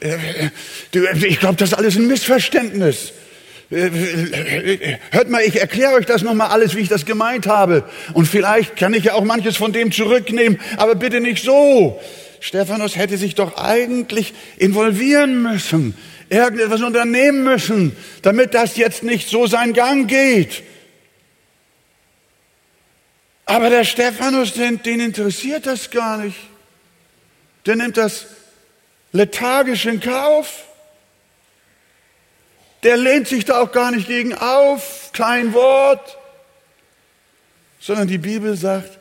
Äh, 0.00 0.16
ich 1.26 1.38
glaube, 1.38 1.56
das 1.56 1.70
ist 1.70 1.74
alles 1.74 1.96
ein 1.96 2.06
Missverständnis. 2.06 3.12
Hört 3.72 5.30
mal, 5.30 5.42
ich 5.42 5.58
erkläre 5.58 5.94
euch 5.94 6.04
das 6.04 6.20
nochmal 6.20 6.48
alles, 6.48 6.76
wie 6.76 6.80
ich 6.80 6.90
das 6.90 7.06
gemeint 7.06 7.46
habe. 7.46 7.84
Und 8.12 8.26
vielleicht 8.26 8.76
kann 8.76 8.92
ich 8.92 9.04
ja 9.04 9.14
auch 9.14 9.24
manches 9.24 9.56
von 9.56 9.72
dem 9.72 9.92
zurücknehmen, 9.92 10.60
aber 10.76 10.94
bitte 10.94 11.20
nicht 11.20 11.42
so. 11.42 11.98
Stephanus 12.40 12.96
hätte 12.96 13.16
sich 13.16 13.34
doch 13.34 13.56
eigentlich 13.56 14.34
involvieren 14.58 15.40
müssen, 15.40 15.96
irgendetwas 16.28 16.82
unternehmen 16.82 17.44
müssen, 17.44 17.96
damit 18.20 18.52
das 18.52 18.76
jetzt 18.76 19.04
nicht 19.04 19.30
so 19.30 19.46
seinen 19.46 19.72
Gang 19.72 20.06
geht. 20.06 20.62
Aber 23.46 23.70
der 23.70 23.84
Stephanus, 23.84 24.52
den, 24.52 24.82
den 24.82 25.00
interessiert 25.00 25.64
das 25.64 25.90
gar 25.90 26.18
nicht. 26.18 26.36
Der 27.64 27.76
nimmt 27.76 27.96
das 27.96 28.26
lethargisch 29.12 29.86
in 29.86 30.00
Kauf. 30.00 30.64
Der 32.82 32.96
lehnt 32.96 33.28
sich 33.28 33.44
da 33.44 33.60
auch 33.60 33.72
gar 33.72 33.92
nicht 33.92 34.08
gegen 34.08 34.34
auf, 34.34 35.10
kein 35.12 35.52
Wort, 35.52 36.18
sondern 37.80 38.08
die 38.08 38.18
Bibel 38.18 38.56
sagt, 38.56 38.98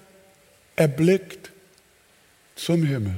er 0.75 0.87
blickt 0.87 1.51
zum 2.55 2.83
Himmel. 2.83 3.15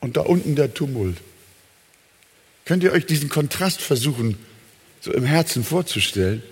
Und 0.00 0.16
da 0.16 0.22
unten 0.22 0.56
der 0.56 0.74
Tumult. 0.74 1.18
Könnt 2.64 2.82
ihr 2.82 2.92
euch 2.92 3.06
diesen 3.06 3.28
Kontrast 3.28 3.80
versuchen, 3.80 4.38
so 5.00 5.12
im 5.12 5.24
Herzen 5.24 5.64
vorzustellen? 5.64 6.42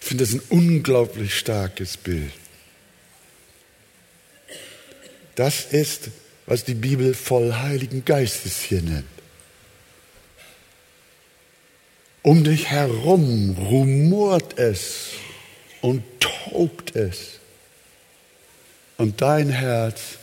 Ich 0.00 0.06
finde 0.06 0.24
das 0.24 0.32
ein 0.32 0.42
unglaublich 0.48 1.38
starkes 1.38 1.96
Bild. 1.96 2.32
Das 5.34 5.66
ist 5.66 6.10
was 6.50 6.64
die 6.64 6.74
Bibel 6.74 7.14
voll 7.14 7.54
Heiligen 7.54 8.04
Geistes 8.04 8.60
hier 8.60 8.82
nennt. 8.82 9.06
Um 12.22 12.42
dich 12.42 12.66
herum 12.66 13.56
rumort 13.56 14.58
es 14.58 15.10
und 15.80 16.02
tobt 16.18 16.96
es. 16.96 17.38
Und 18.96 19.22
dein 19.22 19.48
Herz 19.50 20.18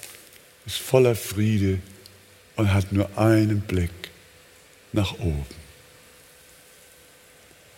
ist 0.65 0.79
voller 0.79 1.15
Friede 1.15 1.79
und 2.57 2.73
hat 2.73 2.91
nur 2.91 3.17
einen 3.17 3.61
Blick 3.61 4.11
nach 4.91 5.13
oben. 5.19 5.45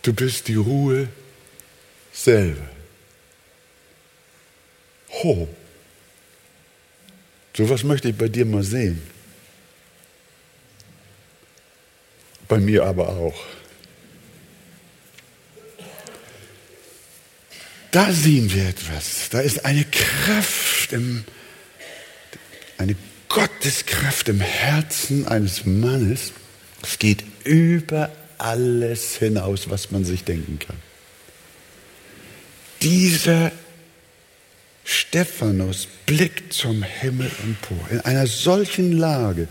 Du 0.02 0.12
bist 0.12 0.48
die 0.48 0.56
Ruhe 0.56 1.08
selber. 2.12 2.68
Hoch 5.22 5.46
so 7.60 7.68
was 7.68 7.84
möchte 7.84 8.08
ich 8.08 8.16
bei 8.16 8.28
dir 8.28 8.46
mal 8.46 8.62
sehen. 8.62 9.02
Bei 12.48 12.56
mir 12.56 12.84
aber 12.84 13.10
auch. 13.10 13.38
Da 17.90 18.10
sehen 18.12 18.50
wir 18.50 18.66
etwas. 18.66 19.28
Da 19.28 19.40
ist 19.40 19.66
eine 19.66 19.84
Kraft, 19.84 20.94
im, 20.94 21.24
eine 22.78 22.96
Gotteskraft 23.28 24.30
im 24.30 24.40
Herzen 24.40 25.28
eines 25.28 25.66
Mannes. 25.66 26.32
Es 26.82 26.98
geht 26.98 27.24
über 27.44 28.10
alles 28.38 29.16
hinaus, 29.16 29.68
was 29.68 29.90
man 29.90 30.06
sich 30.06 30.24
denken 30.24 30.58
kann. 30.58 30.76
Dieser 32.80 33.52
Stephanus 34.92 35.86
blickt 36.04 36.52
zum 36.52 36.82
Himmel 36.82 37.30
empor. 37.44 37.78
In 37.92 38.00
einer 38.00 38.26
solchen 38.26 38.90
Lage, 38.90 39.46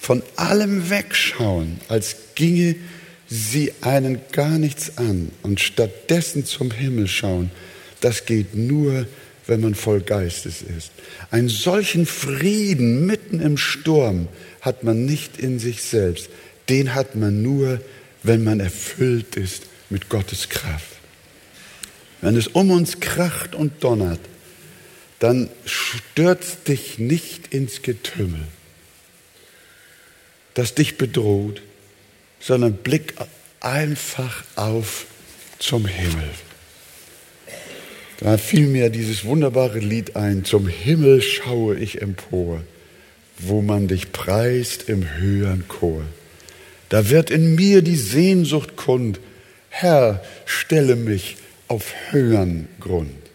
von 0.00 0.22
allem 0.36 0.88
wegschauen, 0.88 1.78
als 1.88 2.16
ginge 2.34 2.74
sie 3.28 3.74
einen 3.82 4.18
gar 4.32 4.56
nichts 4.56 4.96
an 4.96 5.30
und 5.42 5.60
stattdessen 5.60 6.46
zum 6.46 6.70
Himmel 6.70 7.06
schauen, 7.06 7.50
das 8.00 8.24
geht 8.24 8.54
nur, 8.54 9.06
wenn 9.46 9.60
man 9.60 9.74
voll 9.74 10.00
Geistes 10.00 10.62
ist. 10.62 10.90
Einen 11.30 11.50
solchen 11.50 12.06
Frieden 12.06 13.04
mitten 13.04 13.40
im 13.40 13.58
Sturm 13.58 14.28
hat 14.62 14.84
man 14.84 15.04
nicht 15.04 15.38
in 15.38 15.58
sich 15.58 15.82
selbst. 15.82 16.30
Den 16.70 16.94
hat 16.94 17.14
man 17.14 17.42
nur, 17.42 17.82
wenn 18.22 18.42
man 18.42 18.58
erfüllt 18.58 19.36
ist 19.36 19.64
mit 19.90 20.08
Gottes 20.08 20.48
Kraft. 20.48 20.96
Wenn 22.22 22.36
es 22.36 22.46
um 22.46 22.70
uns 22.70 23.00
kracht 23.00 23.54
und 23.54 23.84
donnert, 23.84 24.20
dann 25.18 25.48
stürz 25.64 26.62
dich 26.62 26.98
nicht 26.98 27.52
ins 27.52 27.82
Getümmel, 27.82 28.44
das 30.54 30.74
dich 30.74 30.96
bedroht, 30.96 31.62
sondern 32.40 32.74
blick 32.74 33.14
einfach 33.60 34.44
auf 34.54 35.06
zum 35.58 35.86
Himmel. 35.86 36.30
Da 38.20 38.36
fiel 38.36 38.66
mir 38.66 38.90
dieses 38.90 39.24
wunderbare 39.24 39.78
Lied 39.78 40.16
ein, 40.16 40.44
zum 40.44 40.66
Himmel 40.66 41.22
schaue 41.22 41.76
ich 41.76 42.02
empor, 42.02 42.62
wo 43.38 43.62
man 43.62 43.86
dich 43.86 44.12
preist 44.12 44.88
im 44.88 45.18
höheren 45.18 45.68
Chor. 45.68 46.02
Da 46.88 47.10
wird 47.10 47.30
in 47.30 47.54
mir 47.54 47.82
die 47.82 47.96
Sehnsucht 47.96 48.76
kund, 48.76 49.20
Herr, 49.68 50.24
stelle 50.46 50.96
mich 50.96 51.36
auf 51.68 51.92
höheren 52.10 52.66
Grund. 52.80 53.27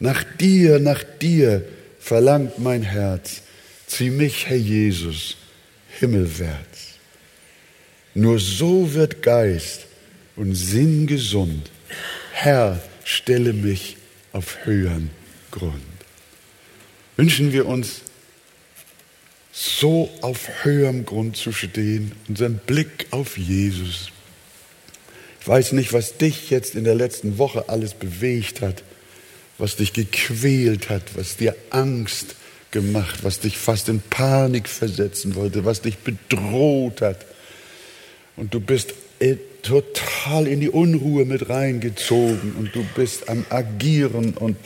Nach 0.00 0.22
dir, 0.22 0.78
nach 0.78 1.02
dir 1.02 1.64
verlangt 1.98 2.58
mein 2.58 2.82
Herz. 2.82 3.42
Zieh 3.86 4.10
mich, 4.10 4.46
Herr 4.46 4.56
Jesus, 4.56 5.36
himmelwärts. 5.98 6.98
Nur 8.14 8.38
so 8.38 8.94
wird 8.94 9.22
Geist 9.22 9.86
und 10.36 10.54
Sinn 10.54 11.06
gesund. 11.06 11.70
Herr, 12.32 12.80
stelle 13.04 13.52
mich 13.52 13.96
auf 14.32 14.64
höheren 14.64 15.10
Grund. 15.50 15.74
Wünschen 17.16 17.52
wir 17.52 17.66
uns, 17.66 18.02
so 19.50 20.08
auf 20.20 20.48
höherem 20.62 21.04
Grund 21.04 21.36
zu 21.36 21.50
stehen, 21.50 22.12
unseren 22.28 22.58
Blick 22.58 23.08
auf 23.10 23.36
Jesus. 23.36 24.10
Ich 25.40 25.48
weiß 25.48 25.72
nicht, 25.72 25.92
was 25.92 26.16
dich 26.16 26.50
jetzt 26.50 26.76
in 26.76 26.84
der 26.84 26.94
letzten 26.94 27.38
Woche 27.38 27.68
alles 27.68 27.94
bewegt 27.94 28.60
hat 28.60 28.84
was 29.58 29.76
dich 29.76 29.92
gequält 29.92 30.88
hat, 30.88 31.02
was 31.16 31.36
dir 31.36 31.54
Angst 31.70 32.36
gemacht, 32.70 33.20
was 33.22 33.40
dich 33.40 33.58
fast 33.58 33.88
in 33.88 34.00
Panik 34.00 34.68
versetzen 34.68 35.34
wollte, 35.34 35.64
was 35.64 35.82
dich 35.82 35.98
bedroht 35.98 37.02
hat. 37.02 37.26
Und 38.36 38.54
du 38.54 38.60
bist 38.60 38.94
äh, 39.18 39.36
total 39.62 40.46
in 40.46 40.60
die 40.60 40.68
Unruhe 40.68 41.24
mit 41.24 41.48
reingezogen 41.48 42.54
und 42.56 42.74
du 42.74 42.84
bist 42.94 43.28
am 43.28 43.44
Agieren 43.50 44.34
und 44.34 44.56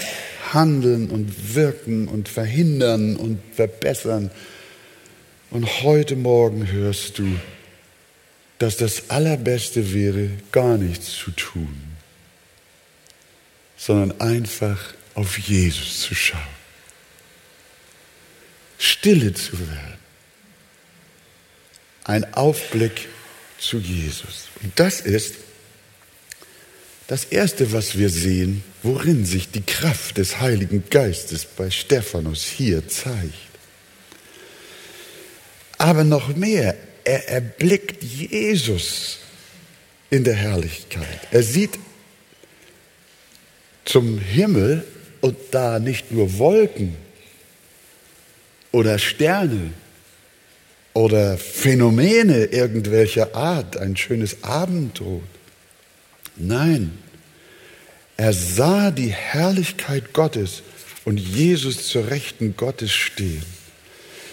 Handeln 0.53 1.09
und 1.09 1.55
Wirken 1.55 2.09
und 2.09 2.29
Verhindern 2.29 3.17
und 3.17 3.41
Verbessern. 3.55 4.31
Und 5.51 5.83
heute 5.83 6.17
Morgen 6.17 6.71
hörst 6.71 7.19
du, 7.19 7.27
dass 8.59 8.77
das 8.77 9.11
Allerbeste 9.11 9.95
wäre, 9.95 10.29
gar 10.51 10.77
nichts 10.77 11.13
zu 11.17 11.31
tun 11.31 11.92
sondern 13.85 14.21
einfach 14.21 14.79
auf 15.15 15.39
Jesus 15.39 16.03
zu 16.03 16.15
schauen. 16.15 16.41
Stille 18.79 19.35
zu 19.35 19.59
werden. 19.59 19.99
Ein 22.05 22.33
Aufblick 22.35 23.09
zu 23.59 23.79
Jesus. 23.79 24.47
Und 24.63 24.79
das 24.79 25.01
ist 25.01 25.35
das 27.09 27.25
Erste, 27.25 27.73
was 27.73 27.99
wir 27.99 28.09
sehen, 28.09 28.63
worin 28.85 29.27
sich 29.27 29.51
die 29.51 29.63
Kraft 29.63 30.19
des 30.19 30.39
Heiligen 30.39 30.85
Geistes 30.89 31.45
bei 31.45 31.69
Stephanus 31.69 32.45
hier 32.45 32.87
zeigt. 32.89 33.35
Aber 35.79 36.05
noch 36.05 36.37
mehr, 36.37 36.77
er 37.03 37.29
erblickt 37.29 38.01
Jesus 38.05 39.19
in 40.09 40.23
der 40.23 40.35
Herrlichkeit. 40.35 41.21
Er 41.33 41.43
sieht 41.43 41.79
zum 43.85 44.19
Himmel 44.19 44.85
und 45.21 45.37
da 45.51 45.79
nicht 45.79 46.13
nur 46.13 46.39
Wolken 46.39 46.97
oder 48.71 48.99
Sterne, 48.99 49.73
oder 50.95 51.39
Phänomene 51.39 52.45
irgendwelcher 52.47 53.35
Art, 53.35 53.77
ein 53.77 53.97
schönes 53.97 54.43
Abendrot. 54.43 55.23
Nein, 56.37 56.99
er 58.17 58.33
sah 58.33 58.91
die 58.91 59.11
Herrlichkeit 59.11 60.13
Gottes 60.13 60.63
und 61.05 61.19
Jesus 61.19 61.89
zur 61.89 62.11
Rechten 62.11 62.57
Gottes 62.57 62.93
stehen. 62.93 63.43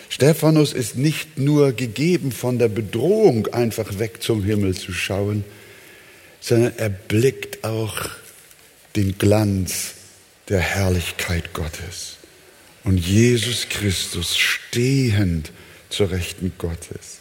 Stephanus 0.10 0.74
ist 0.74 0.98
nicht 0.98 1.38
nur 1.38 1.72
gegeben 1.72 2.32
von 2.32 2.60
der 2.60 2.68
Bedrohung, 2.68 3.48
einfach 3.48 4.00
weg 4.00 4.22
zum 4.22 4.44
Himmel 4.44 4.76
zu 4.76 4.92
schauen, 4.92 5.44
sondern 6.42 6.74
er 6.78 6.90
blickt 6.90 7.64
auch 7.64 8.10
den 8.96 9.18
Glanz 9.18 9.94
der 10.50 10.60
Herrlichkeit 10.60 11.54
Gottes 11.54 12.18
und 12.84 12.98
Jesus 12.98 13.68
Christus 13.70 14.38
stehend 14.38 15.52
zur 15.90 16.12
Rechten 16.12 16.54
Gottes. 16.58 17.20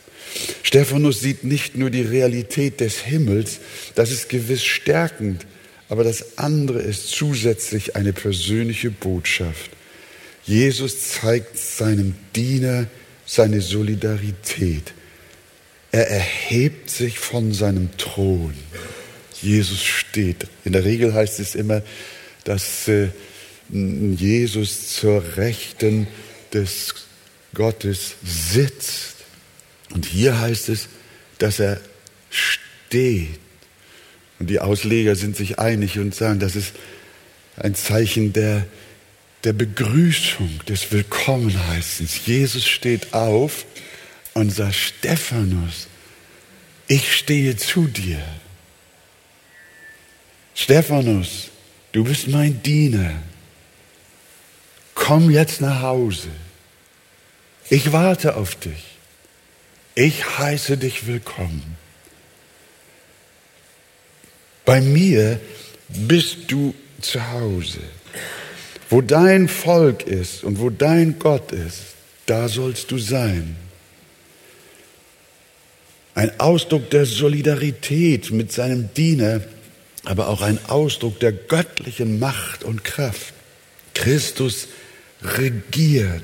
Stephanus 0.62 1.20
sieht 1.20 1.44
nicht 1.44 1.76
nur 1.76 1.90
die 1.90 2.02
Realität 2.02 2.81
des 2.81 3.00
Himmels, 3.00 3.59
das 3.94 4.11
ist 4.11 4.28
gewiss 4.28 4.64
stärkend, 4.64 5.46
aber 5.88 6.04
das 6.04 6.38
andere 6.38 6.81
ist 6.81 7.09
zusätzlich 7.09 7.96
eine 7.96 8.12
persönliche 8.12 8.90
Botschaft. 8.90 9.70
Jesus 10.44 11.11
zeigt 11.11 11.59
seinem 11.59 12.14
Diener 12.35 12.87
seine 13.26 13.61
Solidarität. 13.61 14.94
Er 15.92 16.09
erhebt 16.09 16.90
sich 16.90 17.18
von 17.18 17.52
seinem 17.52 17.96
Thron. 17.98 18.54
Jesus 19.42 19.85
steht. 19.85 20.46
In 20.64 20.72
der 20.72 20.85
Regel 20.85 21.14
heißt 21.14 21.40
es 21.40 21.55
immer, 21.55 21.83
dass 22.44 22.88
äh, 22.88 23.09
Jesus 23.70 24.94
zur 24.94 25.37
Rechten 25.37 26.07
des 26.53 26.94
Gottes 27.55 28.14
sitzt. 28.24 29.16
Und 29.94 30.07
hier 30.07 30.40
heißt 30.40 30.68
es, 30.68 30.88
dass 31.38 31.61
er 31.61 31.81
steht. 32.31 33.38
Und 34.38 34.51
die 34.51 34.61
Ausleger 34.61 35.16
sind 35.16 35.37
sich 35.37 35.59
einig 35.59 35.98
und 35.98 36.14
sagen, 36.14 36.38
das 36.40 36.57
ist 36.57 36.72
ein 37.57 37.74
Zeichen 37.74 38.33
der, 38.33 38.66
der 39.44 39.53
Begrüßung, 39.53 40.61
des 40.68 40.92
Willkommenheißens. 40.92 42.27
Jesus 42.27 42.66
steht 42.66 43.12
auf 43.14 43.64
und 44.35 44.51
sagt, 44.51 44.77
Stephanus, 44.77 45.88
ich 46.87 47.14
stehe 47.14 47.57
zu 47.57 47.87
dir. 47.87 48.22
Stephanus, 50.61 51.51
du 51.92 52.03
bist 52.03 52.27
mein 52.27 52.61
Diener. 52.64 53.12
Komm 54.92 55.31
jetzt 55.31 55.61
nach 55.61 55.83
Hause. 55.83 56.31
Ich 57.71 57.92
warte 57.92 58.35
auf 58.35 58.57
dich. 58.57 58.85
Ich 59.94 60.38
heiße 60.38 60.77
dich 60.77 61.07
willkommen. 61.07 61.77
Bei 64.64 64.81
mir 64.81 65.38
bist 65.90 66.38
du 66.49 66.75
zu 67.01 67.25
Hause. 67.31 67.81
Wo 68.90 69.01
dein 69.01 69.47
Volk 69.47 70.03
ist 70.09 70.42
und 70.42 70.59
wo 70.59 70.71
dein 70.71 71.21
Gott 71.21 71.53
ist, 71.53 71.83
da 72.27 72.49
sollst 72.49 72.90
du 72.90 72.99
sein. 72.99 73.57
Ein 76.16 76.40
Ausdruck 76.40 76.90
der 76.90 77.07
Solidarität 77.07 78.33
mit 78.33 78.51
seinem 78.51 78.92
Diener, 78.92 79.40
aber 80.09 80.29
auch 80.29 80.40
ein 80.40 80.59
Ausdruck 80.68 81.21
der 81.21 81.33
göttlichen 81.33 82.18
Macht 82.18 82.64
und 82.64 82.83
Kraft. 82.83 83.35
Christus 83.92 84.68
regiert 85.21 86.23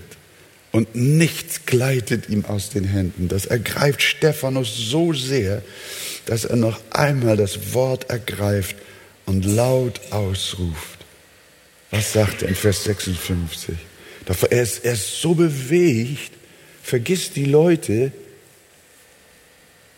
und 0.72 0.94
nichts 0.94 1.66
gleitet 1.66 2.30
ihm 2.30 2.46
aus 2.46 2.70
den 2.70 2.84
Händen. 2.84 3.28
Das 3.28 3.44
ergreift 3.44 4.00
Stephanus 4.00 4.74
so 4.74 5.12
sehr, 5.12 5.60
dass 6.24 6.46
er 6.46 6.56
noch 6.56 6.80
einmal 6.92 7.36
das 7.36 7.74
Wort 7.74 8.08
ergreift 8.08 8.74
und 9.26 9.44
laut 9.44 10.00
ausruft. 10.12 11.00
Was 11.90 12.14
sagt 12.14 12.40
er 12.40 12.48
in 12.48 12.54
Vers 12.54 12.84
56? 12.84 13.74
Er 14.48 14.62
ist, 14.62 14.82
er 14.86 14.94
ist 14.94 15.20
so 15.20 15.34
bewegt, 15.34 16.32
vergisst 16.82 17.36
die 17.36 17.44
Leute 17.44 18.12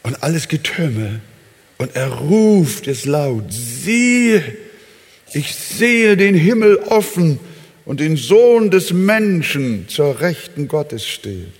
und 0.02 0.20
alles 0.24 0.48
Getümmel 0.48 1.20
und 1.78 1.94
er 1.94 2.08
ruft 2.08 2.88
es 2.88 3.04
laut, 3.04 3.52
siehe, 3.52 4.42
ich 5.32 5.54
sehe 5.54 6.16
den 6.16 6.34
Himmel 6.34 6.76
offen 6.76 7.38
und 7.84 8.00
den 8.00 8.16
Sohn 8.16 8.70
des 8.70 8.92
Menschen 8.92 9.88
zur 9.88 10.20
Rechten 10.20 10.68
Gottes 10.68 11.06
steht. 11.06 11.52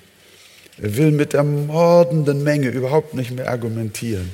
Er 0.81 0.97
will 0.97 1.11
mit 1.11 1.33
der 1.33 1.45
mordenden 1.45 2.43
Menge 2.43 2.69
überhaupt 2.69 3.15
nicht 3.15 3.31
mehr 3.31 3.49
argumentieren. 3.49 4.31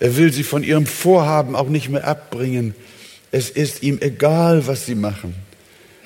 Er 0.00 0.16
will 0.16 0.32
sie 0.32 0.42
von 0.42 0.62
ihrem 0.62 0.86
Vorhaben 0.86 1.54
auch 1.54 1.68
nicht 1.68 1.88
mehr 1.88 2.06
abbringen. 2.06 2.74
Es 3.30 3.50
ist 3.50 3.82
ihm 3.82 3.98
egal, 4.00 4.66
was 4.66 4.86
sie 4.86 4.94
machen. 4.94 5.34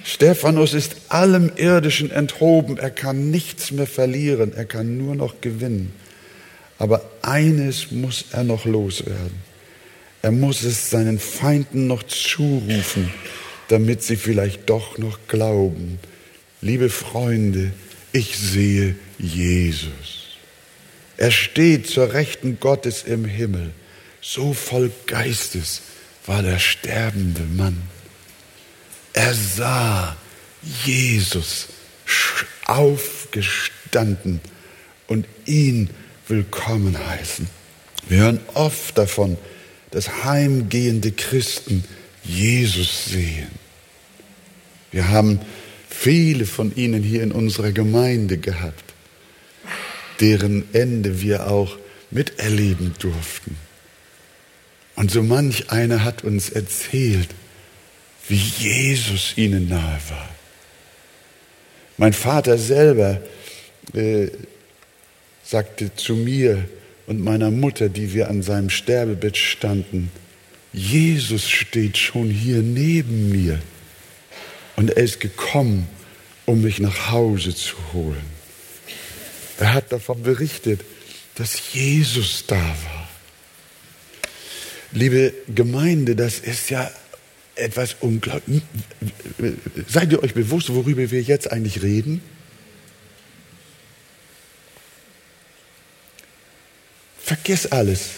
Stephanus 0.05 0.75
ist 0.75 0.97
allem 1.09 1.51
Irdischen 1.57 2.11
enthoben. 2.11 2.79
Er 2.79 2.91
kann 2.91 3.31
nichts 3.31 3.71
mehr 3.71 3.87
verlieren. 3.87 4.53
Er 4.55 4.65
kann 4.65 4.99
nur 4.99 5.15
noch 5.15 5.41
gewinnen. 5.41 5.93
Aber 6.79 7.03
eines 7.23 7.91
muss 7.91 8.27
er 8.33 8.45
noch 8.45 8.65
loswerden. 8.65 9.43
Er 10.23 10.31
muss 10.33 10.63
es 10.63 10.91
seinen 10.91 11.19
Feinden 11.19 11.87
noch 11.87 12.03
zurufen 12.03 13.11
damit 13.69 14.03
sie 14.03 14.17
vielleicht 14.17 14.69
doch 14.69 14.99
noch 14.99 15.19
glauben. 15.29 16.01
Liebe 16.61 16.91
Freunde, 16.91 17.73
ich 18.13 18.37
sehe 18.37 18.97
Jesus. 19.19 20.39
Er 21.17 21.31
steht 21.31 21.87
zur 21.87 22.13
Rechten 22.15 22.59
Gottes 22.59 23.05
im 23.05 23.25
Himmel. 23.25 23.73
So 24.21 24.55
voll 24.55 24.91
Geistes 25.07 25.83
war 26.27 26.43
der 26.43 26.59
sterbende 26.59 27.43
Mann. 27.43 27.83
Er 29.13 29.35
sah 29.35 30.17
Jesus 30.85 31.69
aufgestanden 32.67 34.41
und 35.07 35.27
ihn 35.47 35.91
willkommen 36.29 36.97
heißen. 37.09 37.49
Wir 38.09 38.19
hören 38.19 38.41
oft 38.55 38.99
davon, 38.99 39.39
dass 39.91 40.25
heimgehende 40.25 41.13
Christen 41.13 41.85
Jesus 42.23 43.07
sehen. 43.07 43.49
Wir 44.93 45.09
haben 45.09 45.41
viele 45.89 46.47
von 46.47 46.75
ihnen 46.77 47.03
hier 47.03 47.23
in 47.23 47.33
unserer 47.33 47.73
Gemeinde 47.73 48.39
gehabt, 48.39 48.85
deren 50.21 50.65
Ende 50.75 51.21
wir 51.21 51.51
auch 51.51 51.77
miterleben 52.11 52.95
durften. 52.99 53.57
Und 54.97 55.11
so 55.11 55.23
manch 55.23 55.71
einer 55.71 56.05
hat 56.05 56.25
uns 56.25 56.51
erzählt, 56.51 57.29
wie 58.29 58.43
Jesus 58.59 59.35
ihnen 59.37 59.69
nahe 59.69 60.01
war. 60.09 60.29
Mein 61.97 62.13
Vater 62.13 62.59
selber 62.59 63.21
äh, 63.95 64.29
sagte 65.49 65.95
zu 65.95 66.15
mir 66.15 66.69
und 67.07 67.25
meiner 67.25 67.51
Mutter, 67.51 67.89
die 67.89 68.13
wir 68.13 68.29
an 68.29 68.43
seinem 68.43 68.69
Sterbebett 68.69 69.39
standen, 69.39 70.11
Jesus 70.75 71.49
steht 71.49 71.97
schon 71.97 72.29
hier 72.29 72.59
neben 72.59 73.31
mir 73.31 73.59
und 74.77 74.91
er 74.91 75.03
ist 75.03 75.21
gekommen, 75.21 75.89
um 76.45 76.61
mich 76.61 76.81
nach 76.81 77.11
Hause 77.11 77.55
zu 77.55 77.77
holen. 77.95 78.27
Er 79.59 79.73
hat 79.73 79.91
davon 79.91 80.23
berichtet, 80.23 80.83
dass 81.37 81.73
Jesus 81.73 82.45
da 82.47 82.57
war. 82.57 83.09
Liebe 84.93 85.33
Gemeinde, 85.55 86.15
das 86.15 86.41
ist 86.41 86.69
ja 86.69 86.91
etwas 87.55 87.97
unglaublich. 88.01 88.61
Seid 89.89 90.13
ihr 90.13 90.23
euch 90.23 90.35
bewusst, 90.35 90.75
worüber 90.75 91.11
wir 91.11 91.23
jetzt 91.23 91.51
eigentlich 91.51 91.83
reden? 91.83 92.21
Vergiss 97.29 97.67
alles. 97.67 98.09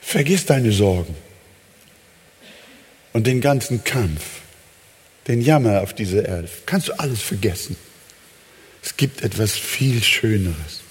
Vergiss 0.00 0.46
deine 0.46 0.70
Sorgen 0.70 1.16
und 3.12 3.26
den 3.26 3.40
ganzen 3.40 3.82
Kampf, 3.82 4.22
den 5.26 5.40
Jammer 5.40 5.80
auf 5.82 5.92
dieser 5.92 6.24
Erde. 6.24 6.48
Kannst 6.64 6.86
du 6.86 6.92
alles 7.00 7.20
vergessen. 7.20 7.74
Es 8.80 8.96
gibt 8.96 9.22
etwas 9.22 9.56
viel 9.56 10.04
Schöneres, 10.04 10.82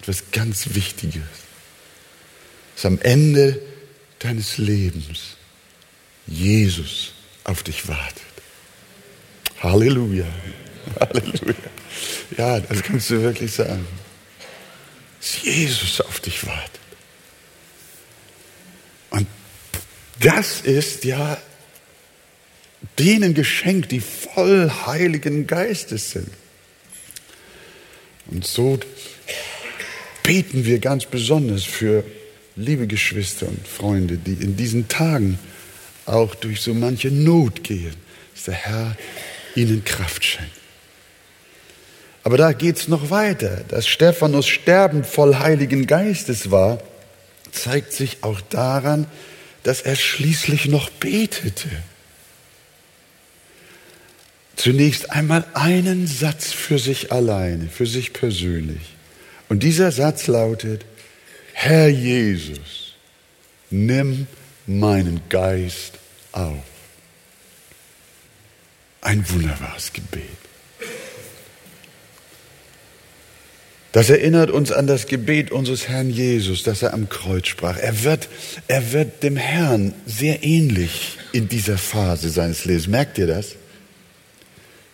etwas 0.00 0.32
ganz 0.32 0.74
Wichtiges, 0.74 1.22
das 2.74 2.86
am 2.86 2.98
Ende 3.00 3.60
deines 4.18 4.58
Lebens 4.58 5.36
Jesus 6.26 7.12
auf 7.44 7.62
dich 7.62 7.86
wartet. 7.86 8.22
Halleluja. 9.60 10.26
Halleluja. 10.98 11.54
Ja, 12.36 12.58
das 12.58 12.82
kannst 12.82 13.10
du 13.10 13.22
wirklich 13.22 13.52
sagen. 13.52 13.86
Dass 15.24 15.42
Jesus 15.42 16.02
auf 16.02 16.20
dich 16.20 16.46
wartet. 16.46 16.80
Das 20.20 20.60
ist 20.60 21.04
ja 21.04 21.38
denen 22.98 23.34
geschenkt, 23.34 23.90
die 23.90 24.00
voll 24.00 24.70
Heiligen 24.86 25.46
Geistes 25.46 26.10
sind. 26.10 26.30
Und 28.26 28.46
so 28.46 28.78
beten 30.22 30.64
wir 30.64 30.78
ganz 30.78 31.06
besonders 31.06 31.64
für 31.64 32.04
liebe 32.56 32.86
Geschwister 32.86 33.48
und 33.48 33.66
Freunde, 33.66 34.16
die 34.16 34.32
in 34.32 34.56
diesen 34.56 34.88
Tagen 34.88 35.38
auch 36.06 36.34
durch 36.34 36.60
so 36.60 36.72
manche 36.72 37.10
Not 37.10 37.64
gehen, 37.64 37.94
dass 38.34 38.44
der 38.44 38.54
Herr 38.54 38.96
ihnen 39.54 39.84
Kraft 39.84 40.24
schenkt. 40.24 40.63
Aber 42.24 42.38
da 42.38 42.52
geht 42.52 42.78
es 42.78 42.88
noch 42.88 43.10
weiter. 43.10 43.62
Dass 43.68 43.86
Stephanus 43.86 44.46
sterbend 44.48 45.06
voll 45.06 45.36
Heiligen 45.36 45.86
Geistes 45.86 46.50
war, 46.50 46.82
zeigt 47.52 47.92
sich 47.92 48.18
auch 48.22 48.40
daran, 48.40 49.06
dass 49.62 49.82
er 49.82 49.94
schließlich 49.94 50.66
noch 50.66 50.90
betete. 50.90 51.68
Zunächst 54.56 55.10
einmal 55.10 55.44
einen 55.52 56.06
Satz 56.06 56.52
für 56.52 56.78
sich 56.78 57.12
alleine, 57.12 57.68
für 57.68 57.86
sich 57.86 58.12
persönlich. 58.14 58.94
Und 59.50 59.62
dieser 59.62 59.92
Satz 59.92 60.26
lautet, 60.26 60.86
Herr 61.52 61.88
Jesus, 61.88 62.94
nimm 63.70 64.26
meinen 64.66 65.20
Geist 65.28 65.98
auf. 66.32 66.62
Ein 69.02 69.28
wunderbares 69.28 69.92
Gebet. 69.92 70.53
Das 73.94 74.10
erinnert 74.10 74.50
uns 74.50 74.72
an 74.72 74.88
das 74.88 75.06
Gebet 75.06 75.52
unseres 75.52 75.86
Herrn 75.86 76.10
Jesus, 76.10 76.64
das 76.64 76.82
er 76.82 76.94
am 76.94 77.08
Kreuz 77.08 77.46
sprach. 77.46 77.78
Er 77.78 78.02
wird, 78.02 78.28
er 78.66 78.92
wird 78.92 79.22
dem 79.22 79.36
Herrn 79.36 79.94
sehr 80.04 80.42
ähnlich 80.42 81.16
in 81.30 81.46
dieser 81.46 81.78
Phase 81.78 82.28
seines 82.30 82.64
Lebens. 82.64 82.88
Merkt 82.88 83.18
ihr 83.18 83.28
das? 83.28 83.54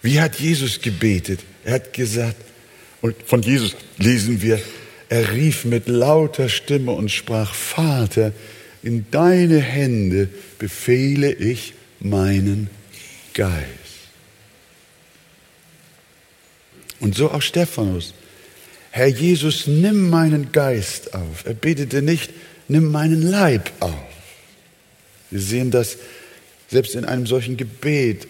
Wie 0.02 0.20
hat 0.20 0.38
Jesus 0.38 0.82
gebetet? 0.82 1.40
Er 1.64 1.76
hat 1.76 1.94
gesagt, 1.94 2.36
und 3.00 3.16
von 3.24 3.40
Jesus 3.40 3.74
lesen 3.96 4.42
wir, 4.42 4.60
er 5.08 5.32
rief 5.32 5.64
mit 5.64 5.88
lauter 5.88 6.50
Stimme 6.50 6.92
und 6.92 7.10
sprach, 7.10 7.54
Vater, 7.54 8.34
in 8.82 9.06
deine 9.10 9.60
Hände 9.60 10.28
befehle 10.58 11.32
ich 11.32 11.72
meinen 12.00 12.68
Geist. 13.32 13.64
Und 17.00 17.14
so 17.14 17.30
auch 17.30 17.40
Stephanus. 17.40 18.12
Herr 18.90 19.06
Jesus, 19.06 19.66
nimm 19.66 20.10
meinen 20.10 20.52
Geist 20.52 21.14
auf. 21.14 21.46
Er 21.46 21.54
betete 21.54 22.02
nicht, 22.02 22.30
nimm 22.68 22.90
meinen 22.90 23.22
Leib 23.22 23.70
auf. 23.80 23.94
Wir 25.30 25.40
sehen, 25.40 25.70
dass 25.70 25.96
selbst 26.68 26.94
in 26.94 27.04
einem 27.04 27.26
solchen 27.26 27.56
Gebet 27.56 28.26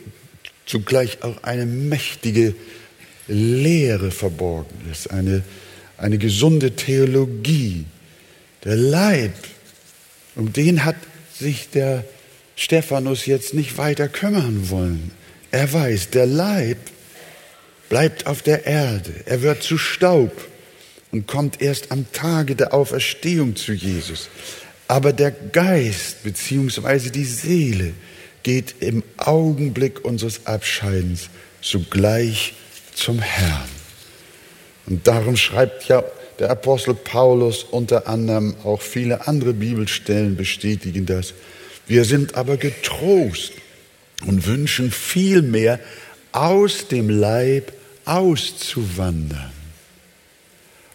zugleich 0.66 1.22
auch 1.22 1.42
eine 1.42 1.66
mächtige 1.66 2.54
Lehre 3.26 4.10
verborgen 4.10 4.90
ist, 4.90 5.10
eine, 5.10 5.42
eine 5.96 6.18
gesunde 6.18 6.72
Theologie. 6.72 7.84
Der 8.64 8.76
Leib, 8.76 9.32
um 10.36 10.52
den 10.52 10.84
hat 10.84 10.96
sich 11.38 11.70
der 11.70 12.04
Stephanus 12.54 13.24
jetzt 13.24 13.54
nicht 13.54 13.78
weiter 13.78 14.08
kümmern 14.08 14.68
wollen. 14.68 15.10
Er 15.50 15.72
weiß, 15.72 16.10
der 16.10 16.26
Leib 16.26 16.78
bleibt 17.90 18.26
auf 18.26 18.40
der 18.40 18.64
Erde, 18.64 19.12
er 19.26 19.42
wird 19.42 19.62
zu 19.62 19.76
Staub 19.76 20.32
und 21.12 21.26
kommt 21.26 21.60
erst 21.60 21.92
am 21.92 22.10
Tage 22.12 22.56
der 22.56 22.72
Auferstehung 22.72 23.56
zu 23.56 23.72
Jesus. 23.72 24.30
Aber 24.88 25.12
der 25.12 25.32
Geist 25.32 26.22
beziehungsweise 26.22 27.10
die 27.10 27.24
Seele 27.24 27.92
geht 28.42 28.76
im 28.80 29.02
Augenblick 29.18 30.04
unseres 30.04 30.46
Abscheidens 30.46 31.28
sogleich 31.60 32.54
zum 32.94 33.18
Herrn. 33.18 33.68
Und 34.86 35.06
darum 35.06 35.36
schreibt 35.36 35.88
ja 35.88 36.04
der 36.38 36.50
Apostel 36.50 36.94
Paulus 36.94 37.64
unter 37.64 38.08
anderem 38.08 38.54
auch 38.64 38.80
viele 38.80 39.26
andere 39.26 39.52
Bibelstellen 39.52 40.36
bestätigen 40.36 41.06
das. 41.06 41.34
Wir 41.86 42.04
sind 42.04 42.36
aber 42.36 42.56
getrost 42.56 43.52
und 44.26 44.46
wünschen 44.46 44.92
vielmehr 44.92 45.80
aus 46.32 46.86
dem 46.88 47.10
Leib 47.10 47.72
auszuwandern 48.04 49.52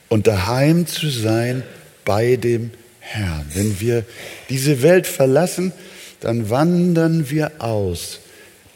und 0.09 0.27
daheim 0.27 0.87
zu 0.87 1.09
sein 1.09 1.63
bei 2.03 2.35
dem 2.35 2.71
Herrn. 2.99 3.45
Wenn 3.53 3.79
wir 3.79 4.05
diese 4.49 4.81
Welt 4.81 5.07
verlassen, 5.07 5.73
dann 6.19 6.49
wandern 6.49 7.29
wir 7.29 7.51
aus. 7.59 8.19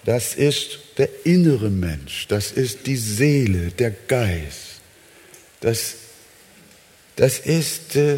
Das 0.06 0.36
ist 0.36 0.80
der 0.98 1.10
innere 1.24 1.70
Mensch, 1.70 2.28
das 2.28 2.52
ist 2.52 2.88
die 2.88 2.98
Seele, 2.98 3.72
der 3.72 3.92
Geist. 3.92 4.82
Das, 5.62 5.96
das 7.16 7.40
ist 7.40 7.96
äh, 7.96 8.18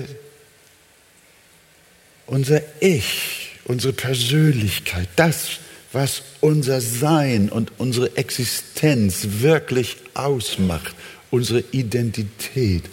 unser 2.28 2.62
Ich, 2.80 3.52
unsere 3.66 3.94
Persönlichkeit, 3.94 5.10
das, 5.16 5.60
was 5.94 6.22
unser 6.40 6.82
Sein 6.82 7.50
und 7.50 7.74
unsere 7.78 8.16
Existenz 8.18 9.28
wirklich 9.40 9.98
ausmacht 10.14 10.96
unsere 11.32 11.64
Identität. 11.72 12.84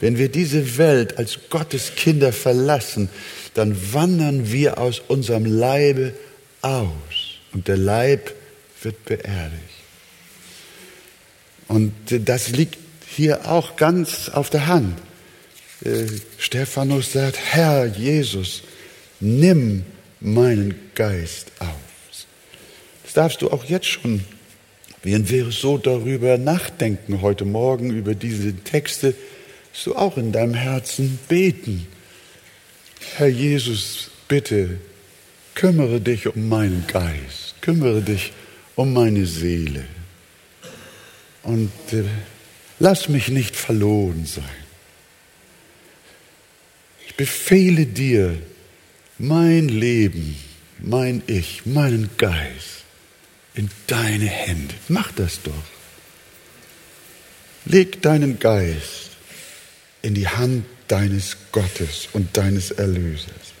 Wenn 0.00 0.18
wir 0.18 0.28
diese 0.28 0.76
Welt 0.76 1.16
als 1.16 1.38
Gottes 1.48 1.92
Kinder 1.96 2.32
verlassen, 2.32 3.08
dann 3.54 3.76
wandern 3.94 4.52
wir 4.52 4.78
aus 4.78 5.00
unserem 5.00 5.46
Leibe 5.46 6.12
aus 6.60 7.38
und 7.52 7.68
der 7.68 7.76
Leib 7.76 8.34
wird 8.82 9.04
beerdigt. 9.04 9.62
Und 11.68 11.92
das 12.08 12.50
liegt 12.50 12.76
hier 13.06 13.48
auch 13.50 13.76
ganz 13.76 14.28
auf 14.28 14.50
der 14.50 14.66
Hand. 14.66 14.98
Äh, 15.84 16.06
Stephanus 16.36 17.12
sagt, 17.12 17.38
Herr 17.38 17.86
Jesus, 17.86 18.62
nimm 19.20 19.84
meinen 20.20 20.74
Geist 20.94 21.52
auf. 21.60 21.83
Darfst 23.14 23.40
du 23.40 23.50
auch 23.50 23.64
jetzt 23.64 23.86
schon 23.86 24.24
Während 25.04 25.30
wir 25.30 25.50
so 25.50 25.76
darüber 25.76 26.38
nachdenken 26.38 27.20
heute 27.20 27.44
Morgen, 27.44 27.90
über 27.90 28.14
diese 28.14 28.54
Texte, 28.54 29.14
so 29.70 29.96
auch 29.96 30.16
in 30.16 30.32
deinem 30.32 30.54
Herzen 30.54 31.18
beten. 31.28 31.86
Herr 33.16 33.28
Jesus, 33.28 34.10
bitte, 34.28 34.78
kümmere 35.54 36.00
dich 36.00 36.26
um 36.26 36.48
meinen 36.48 36.86
Geist, 36.86 37.56
kümmere 37.60 38.00
dich 38.00 38.32
um 38.76 38.94
meine 38.94 39.26
Seele 39.26 39.84
und 41.42 41.70
äh, 41.92 42.04
lass 42.78 43.10
mich 43.10 43.28
nicht 43.28 43.56
verloren 43.56 44.24
sein. 44.24 44.44
Ich 47.06 47.14
befehle 47.14 47.84
dir 47.84 48.38
mein 49.18 49.68
Leben, 49.68 50.34
mein 50.78 51.22
Ich, 51.26 51.66
meinen 51.66 52.08
Geist 52.16 52.83
in 53.54 53.70
deine 53.86 54.26
Hände. 54.26 54.74
Mach 54.88 55.12
das 55.12 55.42
doch. 55.42 55.52
Leg 57.64 58.02
deinen 58.02 58.38
Geist 58.38 59.10
in 60.02 60.14
die 60.14 60.28
Hand 60.28 60.66
deines 60.88 61.36
Gottes 61.52 62.08
und 62.12 62.36
deines 62.36 62.70
Erlösers. 62.70 63.54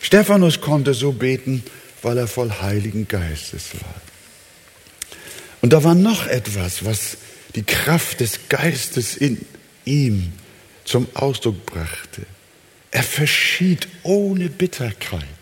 Stephanus 0.00 0.60
konnte 0.60 0.94
so 0.94 1.12
beten, 1.12 1.62
weil 2.02 2.18
er 2.18 2.26
voll 2.26 2.50
Heiligen 2.50 3.06
Geistes 3.06 3.74
war. 3.74 4.00
Und 5.60 5.72
da 5.72 5.84
war 5.84 5.94
noch 5.94 6.26
etwas, 6.26 6.84
was 6.84 7.18
die 7.54 7.62
Kraft 7.62 8.20
des 8.20 8.48
Geistes 8.48 9.16
in 9.16 9.44
ihm 9.84 10.32
zum 10.84 11.06
Ausdruck 11.14 11.66
brachte. 11.66 12.22
Er 12.90 13.02
verschied 13.02 13.86
ohne 14.02 14.48
Bitterkeit. 14.48 15.39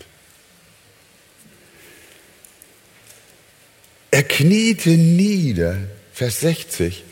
Er 4.11 4.23
kniete 4.23 4.89
nieder, 4.89 5.77
Vers 6.13 6.39
60, 6.41 7.03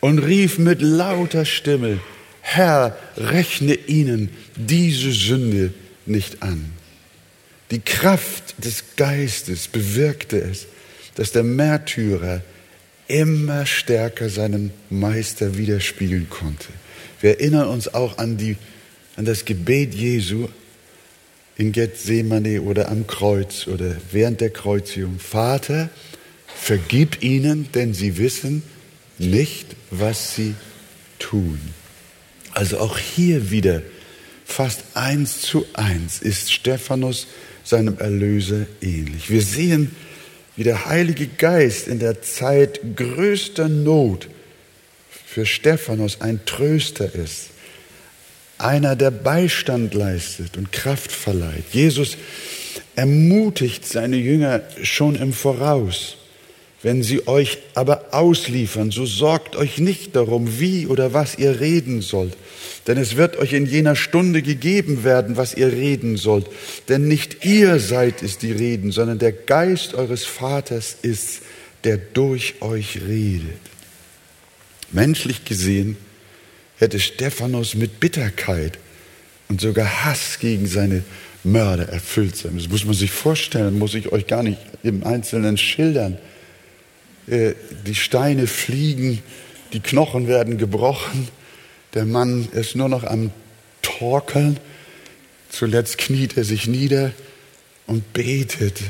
und 0.00 0.18
rief 0.20 0.58
mit 0.58 0.80
lauter 0.80 1.44
Stimme, 1.44 2.00
Herr, 2.40 2.96
rechne 3.16 3.74
ihnen 3.74 4.30
diese 4.54 5.10
Sünde 5.10 5.74
nicht 6.06 6.42
an. 6.42 6.72
Die 7.72 7.80
Kraft 7.80 8.54
des 8.64 8.84
Geistes 8.96 9.66
bewirkte 9.66 10.40
es, 10.40 10.66
dass 11.16 11.32
der 11.32 11.42
Märtyrer 11.42 12.42
immer 13.08 13.66
stärker 13.66 14.28
seinen 14.28 14.70
Meister 14.90 15.56
widerspiegeln 15.58 16.28
konnte. 16.30 16.68
Wir 17.20 17.40
erinnern 17.40 17.68
uns 17.68 17.92
auch 17.92 18.18
an, 18.18 18.36
die, 18.36 18.56
an 19.16 19.24
das 19.24 19.44
Gebet 19.44 19.94
Jesu 19.94 20.48
in 21.56 21.72
Gethsemane 21.72 22.62
oder 22.62 22.88
am 22.88 23.06
Kreuz 23.06 23.66
oder 23.66 23.96
während 24.12 24.40
der 24.40 24.50
Kreuzigung. 24.50 25.18
Vater, 25.18 25.88
Vergib 26.60 27.22
ihnen, 27.22 27.70
denn 27.72 27.94
sie 27.94 28.18
wissen 28.18 28.62
nicht, 29.18 29.76
was 29.90 30.34
sie 30.34 30.54
tun. 31.18 31.60
Also 32.52 32.78
auch 32.78 32.98
hier 32.98 33.50
wieder 33.50 33.82
fast 34.44 34.82
eins 34.94 35.42
zu 35.42 35.66
eins 35.74 36.20
ist 36.20 36.52
Stephanus 36.52 37.26
seinem 37.64 37.98
Erlöser 37.98 38.66
ähnlich. 38.80 39.30
Wir 39.30 39.42
sehen, 39.42 39.94
wie 40.56 40.64
der 40.64 40.86
Heilige 40.86 41.26
Geist 41.26 41.88
in 41.88 41.98
der 41.98 42.22
Zeit 42.22 42.80
größter 42.96 43.68
Not 43.68 44.28
für 45.26 45.44
Stephanus 45.44 46.20
ein 46.20 46.40
Tröster 46.46 47.14
ist, 47.14 47.50
einer, 48.58 48.96
der 48.96 49.10
Beistand 49.10 49.92
leistet 49.92 50.56
und 50.56 50.72
Kraft 50.72 51.12
verleiht. 51.12 51.64
Jesus 51.72 52.16
ermutigt 52.94 53.86
seine 53.86 54.16
Jünger 54.16 54.62
schon 54.82 55.14
im 55.16 55.34
Voraus. 55.34 56.16
Wenn 56.86 57.02
sie 57.02 57.26
euch 57.26 57.58
aber 57.74 58.14
ausliefern, 58.14 58.92
so 58.92 59.06
sorgt 59.06 59.56
euch 59.56 59.78
nicht 59.78 60.14
darum, 60.14 60.60
wie 60.60 60.86
oder 60.86 61.12
was 61.12 61.36
ihr 61.36 61.58
reden 61.58 62.00
sollt, 62.00 62.36
denn 62.86 62.96
es 62.96 63.16
wird 63.16 63.38
euch 63.38 63.54
in 63.54 63.66
jener 63.66 63.96
Stunde 63.96 64.40
gegeben 64.40 65.02
werden, 65.02 65.36
was 65.36 65.54
ihr 65.54 65.72
reden 65.72 66.16
sollt. 66.16 66.46
Denn 66.88 67.08
nicht 67.08 67.44
ihr 67.44 67.80
seid 67.80 68.22
es, 68.22 68.38
die 68.38 68.52
reden, 68.52 68.92
sondern 68.92 69.18
der 69.18 69.32
Geist 69.32 69.94
eures 69.94 70.24
Vaters 70.24 70.96
ist, 71.02 71.40
der 71.82 71.96
durch 71.96 72.62
euch 72.62 73.00
redet. 73.04 73.58
Menschlich 74.92 75.44
gesehen 75.44 75.96
hätte 76.76 77.00
Stephanus 77.00 77.74
mit 77.74 77.98
Bitterkeit 77.98 78.78
und 79.48 79.60
sogar 79.60 80.04
Hass 80.04 80.38
gegen 80.38 80.68
seine 80.68 81.02
Mörder 81.42 81.88
erfüllt 81.88 82.36
sein. 82.36 82.52
Das 82.56 82.68
muss 82.68 82.84
man 82.84 82.94
sich 82.94 83.10
vorstellen, 83.10 83.76
muss 83.76 83.94
ich 83.94 84.12
euch 84.12 84.28
gar 84.28 84.44
nicht 84.44 84.58
im 84.84 85.02
Einzelnen 85.02 85.58
schildern. 85.58 86.18
Äh, 87.26 87.54
die 87.86 87.94
Steine 87.94 88.46
fliegen, 88.46 89.22
die 89.72 89.80
Knochen 89.80 90.28
werden 90.28 90.58
gebrochen, 90.58 91.28
der 91.94 92.04
Mann 92.04 92.48
ist 92.52 92.76
nur 92.76 92.88
noch 92.88 93.04
am 93.04 93.30
Torkeln. 93.82 94.60
Zuletzt 95.48 95.98
kniet 95.98 96.36
er 96.36 96.44
sich 96.44 96.66
nieder 96.66 97.12
und 97.86 98.12
betet 98.12 98.80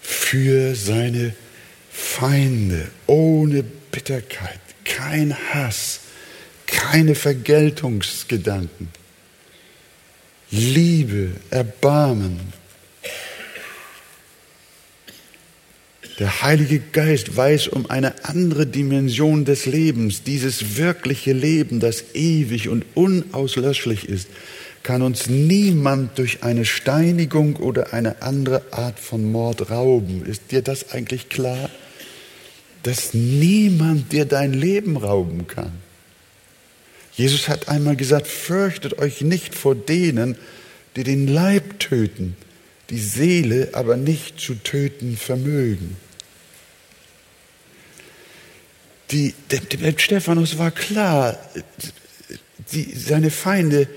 für 0.00 0.74
seine 0.74 1.34
Feinde, 1.90 2.88
ohne 3.06 3.62
Bitterkeit, 3.62 4.60
kein 4.84 5.34
Hass, 5.52 6.00
keine 6.66 7.14
Vergeltungsgedanken. 7.14 8.90
Liebe, 10.50 11.30
Erbarmen. 11.50 12.52
Der 16.18 16.40
Heilige 16.42 16.80
Geist 16.80 17.36
weiß 17.36 17.68
um 17.68 17.90
eine 17.90 18.24
andere 18.24 18.66
Dimension 18.66 19.44
des 19.44 19.66
Lebens. 19.66 20.22
Dieses 20.22 20.78
wirkliche 20.78 21.34
Leben, 21.34 21.78
das 21.78 22.14
ewig 22.14 22.70
und 22.70 22.86
unauslöschlich 22.94 24.08
ist, 24.08 24.28
kann 24.82 25.02
uns 25.02 25.28
niemand 25.28 26.16
durch 26.16 26.42
eine 26.42 26.64
Steinigung 26.64 27.56
oder 27.56 27.92
eine 27.92 28.22
andere 28.22 28.62
Art 28.70 28.98
von 28.98 29.30
Mord 29.30 29.70
rauben. 29.70 30.24
Ist 30.24 30.52
dir 30.52 30.62
das 30.62 30.90
eigentlich 30.90 31.28
klar? 31.28 31.68
Dass 32.82 33.12
niemand 33.12 34.12
dir 34.12 34.24
dein 34.24 34.54
Leben 34.54 34.96
rauben 34.96 35.46
kann. 35.48 35.72
Jesus 37.12 37.48
hat 37.48 37.68
einmal 37.68 37.96
gesagt, 37.96 38.26
fürchtet 38.26 38.98
euch 38.98 39.20
nicht 39.20 39.54
vor 39.54 39.74
denen, 39.74 40.36
die 40.94 41.04
den 41.04 41.26
Leib 41.28 41.78
töten, 41.78 42.36
die 42.88 43.00
Seele 43.00 43.70
aber 43.72 43.98
nicht 43.98 44.40
zu 44.40 44.54
töten 44.54 45.18
vermögen. 45.18 45.96
Die, 49.10 49.34
der, 49.50 49.60
der 49.60 49.98
Stephanus 49.98 50.58
war 50.58 50.70
klar, 50.70 51.38
die, 52.72 52.92
seine 52.94 53.30
Feinde 53.30 53.88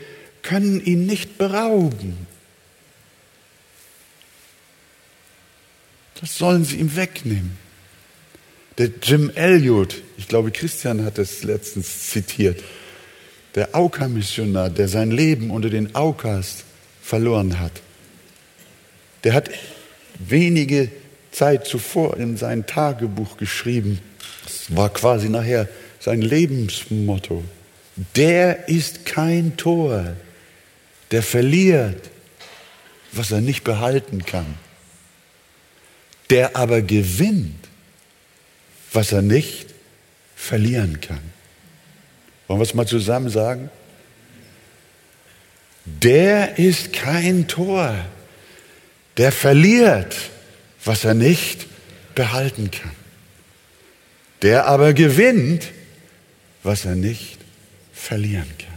können 0.42 0.84
ihn 0.84 1.06
nicht 1.06 1.38
berauben. 1.38 2.28
Das 6.20 6.38
sollen 6.38 6.66
sie 6.66 6.78
ihm 6.78 6.96
wegnehmen. 6.96 7.58
Der 8.78 8.92
Jim 9.02 9.32
Elliot, 9.36 10.02
ich 10.18 10.28
glaube 10.28 10.52
Christian 10.52 11.04
hat 11.04 11.18
es 11.18 11.44
letztens 11.44 12.10
zitiert, 12.10 12.64
der 13.56 13.76
Auka-Missionar, 13.76 14.70
der 14.70 14.88
sein 14.88 15.12
Leben 15.12 15.50
unter 15.50 15.70
den 15.70 15.96
Aukas 15.96 16.64
verloren 17.02 17.60
hat, 17.60 17.82
der 19.24 19.34
hat 19.34 19.50
wenige 20.18 20.92
Zeit 21.32 21.66
zuvor 21.66 22.18
in 22.18 22.38
sein 22.38 22.66
Tagebuch 22.66 23.38
geschrieben, 23.38 24.00
das 24.50 24.76
war 24.76 24.90
quasi 24.90 25.30
nachher 25.30 25.68
sein 26.00 26.22
Lebensmotto, 26.22 27.44
der 28.16 28.68
ist 28.68 29.06
kein 29.06 29.58
Tor, 29.58 30.16
der 31.12 31.22
verliert, 31.22 32.10
was 33.12 33.32
er 33.32 33.42
nicht 33.42 33.64
behalten 33.64 34.26
kann, 34.26 34.56
der 36.30 36.56
aber 36.56 36.82
gewinnt, 36.82 37.68
was 38.92 39.12
er 39.12 39.22
nicht 39.22 39.68
verlieren 40.36 41.00
kann. 41.02 41.22
Wollen 42.48 42.60
wir 42.60 42.64
es 42.64 42.74
mal 42.74 42.88
zusammen 42.88 43.30
sagen? 43.30 43.70
Der 45.86 46.58
ist 46.58 46.94
kein 46.94 47.48
Tor, 47.48 47.94
der 49.18 49.32
verliert, 49.32 50.16
was 50.84 51.04
er 51.04 51.14
nicht 51.14 51.68
behalten 52.16 52.72
kann. 52.72 52.99
Der 54.42 54.66
aber 54.68 54.94
gewinnt, 54.94 55.68
was 56.64 56.86
er 56.86 56.96
nicht 56.96 57.40
verlieren 57.94 58.50
kann. 58.58 58.68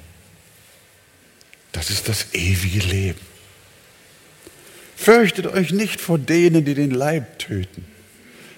Das 1.72 1.90
ist 1.90 2.09
das 2.09 2.35
ewige 2.35 2.81
Leben. 2.87 3.20
Fürchtet 4.96 5.46
euch 5.46 5.72
nicht 5.72 6.01
vor 6.01 6.18
denen, 6.18 6.64
die 6.64 6.75
den 6.75 6.90
Leib 6.90 7.38
töten. 7.38 7.85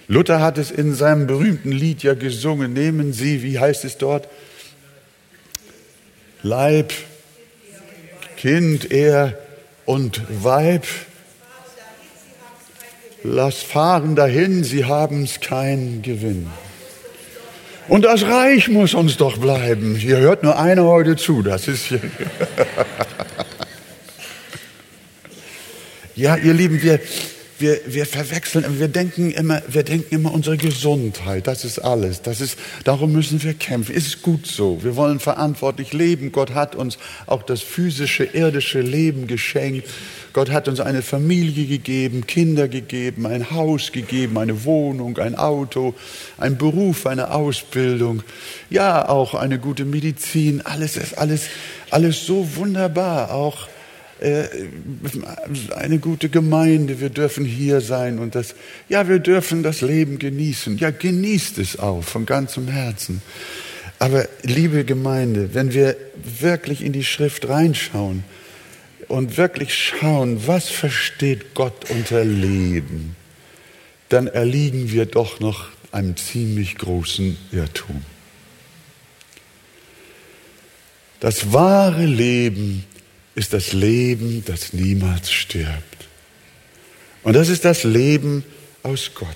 Luther 0.09 0.41
hat 0.41 0.59
es 0.59 0.71
in 0.71 0.95
seinem 0.95 1.27
berühmten 1.27 1.73
Lied 1.73 2.03
ja 2.03 2.15
gesungen. 2.15 2.73
Nehmen 2.75 3.13
Sie, 3.13 3.43
wie 3.43 3.59
heißt 3.59 3.85
es 3.85 3.97
dort? 3.97 4.29
Leib, 6.43 6.93
Kind, 8.37 8.91
er 8.91 9.39
und 9.87 10.21
Weib. 10.29 10.85
Lass 13.23 13.63
fahren 13.63 14.17
dahin, 14.17 14.65
sie 14.65 14.85
haben's 14.85 15.41
keinen 15.41 16.03
Gewinn. 16.03 16.51
Und 17.87 18.05
das 18.05 18.23
Reich 18.23 18.69
muss 18.69 18.95
uns 18.95 19.17
doch 19.17 19.37
bleiben. 19.37 19.95
Hier 19.95 20.17
hört 20.19 20.43
nur 20.43 20.59
einer 20.59 20.85
heute 20.85 21.17
zu, 21.17 21.43
das 21.43 21.69
ist 21.69 21.85
hier. 21.87 22.01
ja, 26.15 26.37
ihr 26.37 26.55
Lieben, 26.55 26.83
wir, 26.83 26.99
wir, 27.59 27.81
wir 27.87 28.07
verwechseln, 28.07 28.79
wir 28.79 28.89
denken 28.89 29.31
immer, 29.31 29.63
wir 29.69 29.83
denken 29.83 30.15
immer 30.15 30.33
unsere 30.33 30.57
Gesundheit, 30.57 31.47
das 31.47 31.65
ist 31.65 31.79
alles. 31.79 32.23
Das 32.23 32.41
ist, 32.41 32.59
darum 32.85 33.13
müssen 33.13 33.43
wir 33.43 33.55
kämpfen. 33.55 33.95
Ist 33.95 34.23
gut 34.23 34.47
so. 34.47 34.83
Wir 34.83 34.97
wollen 34.97 35.21
verantwortlich 35.21 35.93
leben. 35.93 36.33
Gott 36.33 36.55
hat 36.55 36.75
uns 36.75 36.99
auch 37.27 37.43
das 37.43 37.63
physische, 37.63 38.25
irdische 38.25 38.81
Leben 38.81 39.27
geschenkt. 39.27 39.89
Gott 40.33 40.51
hat 40.51 40.67
uns 40.67 40.81
eine 40.81 41.03
Familie 41.03 41.67
gegeben, 41.67 42.27
Kinder 42.27 42.67
gegeben, 42.67 43.25
ein 43.27 43.53
Haus 43.53 43.93
gegeben, 43.93 44.37
eine 44.37 44.65
Wohnung, 44.65 45.17
ein 45.19 45.37
Auto, 45.37 45.95
ein 46.39 46.59
Beruf, 46.59 47.07
eine 47.07 47.31
Ausbildung. 47.31 48.25
Ja, 48.69 49.09
auch 49.09 49.35
eine 49.35 49.61
gute 49.61 49.85
Medizin. 49.85 50.61
Alles 50.63 50.97
ist 50.97 51.17
alles, 51.17 51.47
alles 51.91 52.27
so 52.27 52.57
wunderbar. 52.57 53.33
Auch 53.33 53.69
äh, 54.25 54.49
eine 55.75 55.99
gute 55.99 56.31
Gemeinde, 56.31 57.01
wir 57.01 57.11
dürfen 57.11 57.45
hier 57.45 57.83
sein 57.83 58.19
und 58.19 58.35
das, 58.35 58.55
ja, 58.89 59.07
wir 59.07 59.19
dürfen 59.19 59.63
das 59.63 59.83
Leben 59.83 60.19
genießen. 60.19 60.79
Ja, 60.79 60.91
genießt 60.91 61.59
es 61.59 61.79
auch 61.79 62.03
von 62.03 62.25
ganzem 62.25 62.69
Herzen. 62.69 63.21
Aber 63.99 64.27
liebe 64.43 64.85
Gemeinde, 64.85 65.51
wenn 65.53 65.75
wir 65.75 65.97
wirklich 66.41 66.83
in 66.83 66.93
die 66.93 67.05
Schrift 67.05 67.49
reinschauen 67.49 68.25
und 69.09 69.37
wirklich 69.37 69.75
schauen, 69.75 70.47
was 70.47 70.71
versteht 70.71 71.55
Gott 71.55 71.91
unter 71.91 72.25
Leben, 72.25 73.17
dann 74.09 74.27
erliegen 74.27 74.91
wir 74.91 75.05
doch 75.05 75.39
noch 75.41 75.69
einem 75.93 76.17
ziemlich 76.17 76.77
großen 76.77 77.37
Irrtum. 77.53 78.03
Das 81.21 81.53
wahre 81.53 82.07
Leben 82.07 82.85
ist 83.35 83.53
das 83.53 83.73
Leben, 83.73 84.45
das 84.47 84.73
niemals 84.73 85.33
stirbt. 85.33 86.09
Und 87.23 87.35
das 87.35 87.49
ist 87.49 87.65
das 87.65 87.85
Leben 87.85 88.45
aus 88.83 89.11
Gott. 89.15 89.29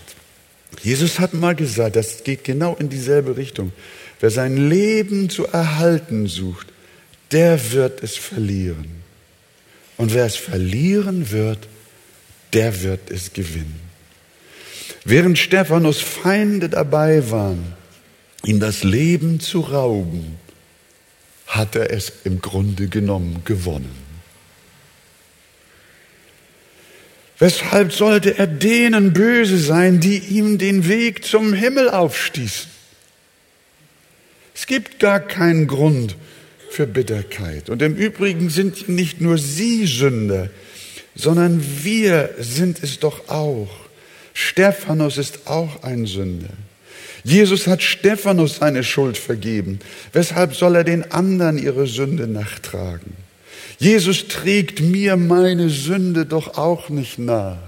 Jesus 0.82 1.18
hat 1.18 1.34
mal 1.34 1.54
gesagt, 1.54 1.96
das 1.96 2.22
geht 2.22 2.44
genau 2.44 2.76
in 2.76 2.88
dieselbe 2.88 3.36
Richtung. 3.36 3.72
Wer 4.20 4.30
sein 4.30 4.68
Leben 4.68 5.30
zu 5.30 5.46
erhalten 5.46 6.26
sucht, 6.26 6.68
der 7.32 7.72
wird 7.72 8.02
es 8.02 8.16
verlieren. 8.16 9.02
Und 9.96 10.14
wer 10.14 10.26
es 10.26 10.36
verlieren 10.36 11.30
wird, 11.30 11.66
der 12.52 12.82
wird 12.82 13.10
es 13.10 13.32
gewinnen. 13.32 13.80
Während 15.04 15.38
Stephanus 15.38 16.00
Feinde 16.00 16.68
dabei 16.68 17.30
waren, 17.30 17.74
ihm 18.44 18.60
das 18.60 18.84
Leben 18.84 19.40
zu 19.40 19.60
rauben, 19.60 20.36
hat 21.48 21.74
er 21.74 21.90
es 21.90 22.12
im 22.24 22.40
Grunde 22.40 22.88
genommen 22.88 23.42
gewonnen. 23.44 24.06
Weshalb 27.38 27.92
sollte 27.92 28.38
er 28.38 28.46
denen 28.46 29.12
böse 29.12 29.58
sein, 29.58 30.00
die 30.00 30.18
ihm 30.18 30.58
den 30.58 30.88
Weg 30.88 31.24
zum 31.24 31.52
Himmel 31.52 31.88
aufstießen? 31.90 32.70
Es 34.54 34.66
gibt 34.66 34.98
gar 34.98 35.20
keinen 35.20 35.68
Grund 35.68 36.16
für 36.70 36.86
Bitterkeit. 36.86 37.70
Und 37.70 37.80
im 37.80 37.94
Übrigen 37.94 38.50
sind 38.50 38.88
nicht 38.88 39.20
nur 39.20 39.38
Sie 39.38 39.86
Sünder, 39.86 40.50
sondern 41.14 41.64
wir 41.84 42.34
sind 42.38 42.82
es 42.82 42.98
doch 42.98 43.28
auch. 43.28 43.70
Stephanus 44.34 45.16
ist 45.16 45.46
auch 45.46 45.84
ein 45.84 46.06
Sünder. 46.06 46.50
Jesus 47.28 47.66
hat 47.66 47.82
Stephanus 47.82 48.56
seine 48.56 48.82
Schuld 48.82 49.18
vergeben. 49.18 49.80
Weshalb 50.14 50.54
soll 50.54 50.76
er 50.76 50.84
den 50.84 51.12
anderen 51.12 51.58
ihre 51.58 51.86
Sünde 51.86 52.26
nachtragen? 52.26 53.12
Jesus 53.78 54.28
trägt 54.28 54.80
mir 54.80 55.16
meine 55.16 55.68
Sünde 55.68 56.24
doch 56.24 56.56
auch 56.56 56.88
nicht 56.88 57.18
nach. 57.18 57.58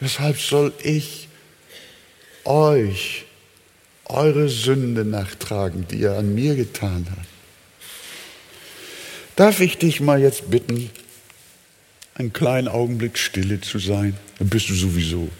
Weshalb 0.00 0.38
soll 0.38 0.74
ich 0.82 1.28
euch 2.44 3.24
eure 4.04 4.50
Sünde 4.50 5.06
nachtragen, 5.06 5.86
die 5.90 6.02
er 6.02 6.18
an 6.18 6.34
mir 6.34 6.56
getan 6.56 7.06
hat? 7.10 7.26
Darf 9.34 9.60
ich 9.60 9.78
dich 9.78 10.00
mal 10.00 10.20
jetzt 10.20 10.50
bitten, 10.50 10.90
einen 12.14 12.34
kleinen 12.34 12.68
Augenblick 12.68 13.16
stille 13.16 13.62
zu 13.62 13.78
sein? 13.78 14.14
Dann 14.38 14.48
bist 14.48 14.68
du 14.68 14.74
sowieso. 14.74 15.30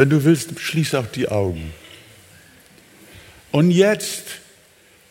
Wenn 0.00 0.08
du 0.08 0.24
willst, 0.24 0.58
schließ 0.58 0.94
auch 0.94 1.08
die 1.08 1.28
Augen. 1.28 1.74
Und 3.50 3.70
jetzt 3.70 4.24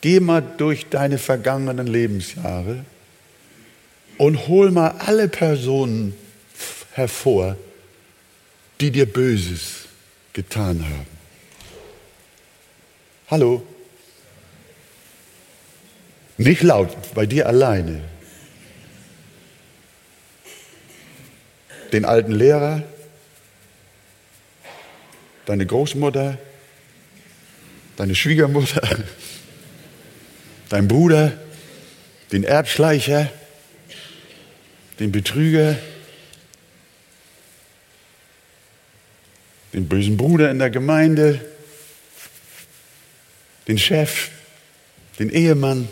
geh 0.01 0.19
mal 0.19 0.41
durch 0.41 0.87
deine 0.89 1.19
vergangenen 1.19 1.85
Lebensjahre 1.85 2.85
und 4.17 4.47
hol 4.47 4.71
mal 4.71 4.95
alle 4.97 5.27
Personen 5.27 6.15
hervor, 6.93 7.55
die 8.81 8.89
dir 8.89 9.05
Böses 9.05 9.89
getan 10.33 10.83
haben. 10.83 11.05
Hallo? 13.29 13.61
Nicht 16.39 16.63
laut, 16.63 17.13
bei 17.13 17.27
dir 17.27 17.45
alleine. 17.45 18.01
Den 21.93 22.05
alten 22.05 22.31
Lehrer, 22.31 22.81
deine 25.49 25.65
Großmutter, 25.65 26.37
deine 27.95 28.13
Schwiegermutter, 28.13 28.87
dein 30.69 30.87
Bruder, 30.87 31.39
den 32.31 32.43
Erbschleicher, 32.43 33.31
den 34.99 35.11
Betrüger, 35.11 35.75
den 39.73 39.87
bösen 39.87 40.17
Bruder 40.17 40.51
in 40.51 40.59
der 40.59 40.69
Gemeinde, 40.69 41.43
den 43.67 43.79
Chef, 43.79 44.29
den 45.17 45.31
Ehemann, 45.31 45.89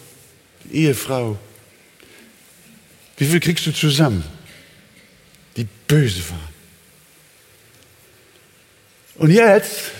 die 0.65 0.83
Ehefrau. 0.83 1.39
Wie 3.17 3.25
viel 3.25 3.39
kriegst 3.39 3.65
du 3.65 3.71
zusammen, 3.71 4.23
die 5.55 5.65
böse 5.87 6.29
waren? 6.29 6.56
Und 9.17 9.31
jetzt, 9.31 9.91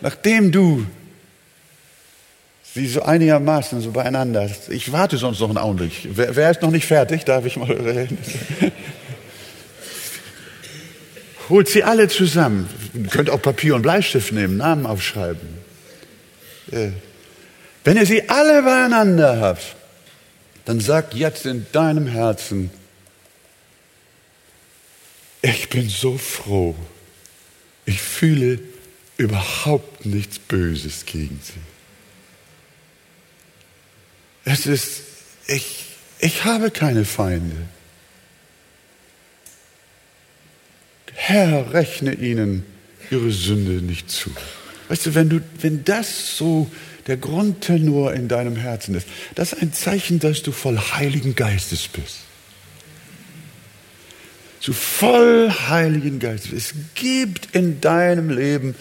nachdem 0.00 0.52
du 0.52 0.86
sie 2.74 2.86
so 2.86 3.02
einigermaßen 3.02 3.80
so 3.80 3.90
beieinander 3.90 4.42
hast, 4.42 4.68
ich 4.68 4.92
warte 4.92 5.16
sonst 5.16 5.40
noch 5.40 5.48
einen 5.48 5.58
Augenblick. 5.58 6.08
Wer, 6.12 6.36
wer 6.36 6.50
ist 6.50 6.62
noch 6.62 6.70
nicht 6.70 6.86
fertig? 6.86 7.24
Darf 7.24 7.44
ich 7.44 7.56
mal 7.56 7.70
reden? 7.70 8.18
Holt 11.48 11.68
sie 11.68 11.82
alle 11.82 12.08
zusammen. 12.08 12.68
Ihr 12.94 13.08
könnt 13.08 13.30
auch 13.30 13.42
Papier 13.42 13.74
und 13.74 13.82
Bleistift 13.82 14.32
nehmen, 14.32 14.58
Namen 14.58 14.86
aufschreiben. 14.86 15.58
Wenn 16.70 17.96
ihr 17.96 18.06
sie 18.06 18.28
alle 18.28 18.62
beieinander 18.62 19.40
habt, 19.40 19.76
dann 20.66 20.80
sag 20.80 21.14
jetzt 21.14 21.46
in 21.46 21.66
deinem 21.72 22.06
Herzen, 22.06 22.70
ich 25.40 25.70
bin 25.70 25.88
so 25.88 26.18
froh. 26.18 26.76
Ich 27.88 28.02
fühle 28.02 28.58
überhaupt 29.16 30.04
nichts 30.04 30.38
Böses 30.38 31.06
gegen 31.06 31.40
sie. 31.42 31.54
Es 34.44 34.66
ist, 34.66 35.00
ich, 35.46 35.86
ich 36.18 36.44
habe 36.44 36.70
keine 36.70 37.06
Feinde. 37.06 37.56
Herr, 41.14 41.72
rechne 41.72 42.12
ihnen 42.12 42.66
ihre 43.10 43.30
Sünde 43.30 43.82
nicht 43.82 44.10
zu. 44.10 44.32
Weißt 44.90 45.06
du, 45.06 45.14
wenn, 45.14 45.30
du, 45.30 45.40
wenn 45.62 45.82
das 45.82 46.36
so 46.36 46.70
der 47.06 47.16
Grundtenor 47.16 48.12
in 48.12 48.28
deinem 48.28 48.56
Herzen 48.56 48.96
ist, 48.96 49.08
das 49.34 49.54
ist 49.54 49.62
ein 49.62 49.72
Zeichen, 49.72 50.20
dass 50.20 50.42
du 50.42 50.52
voll 50.52 50.76
Heiligen 50.76 51.34
Geistes 51.34 51.88
bist. 51.88 52.27
So 54.60 54.72
voll 54.72 55.52
Heiligen 55.68 56.18
Geistes. 56.18 56.52
Es 56.52 56.74
gibt 56.94 57.54
in 57.54 57.80
deinem 57.80 58.30
Leben 58.30 58.74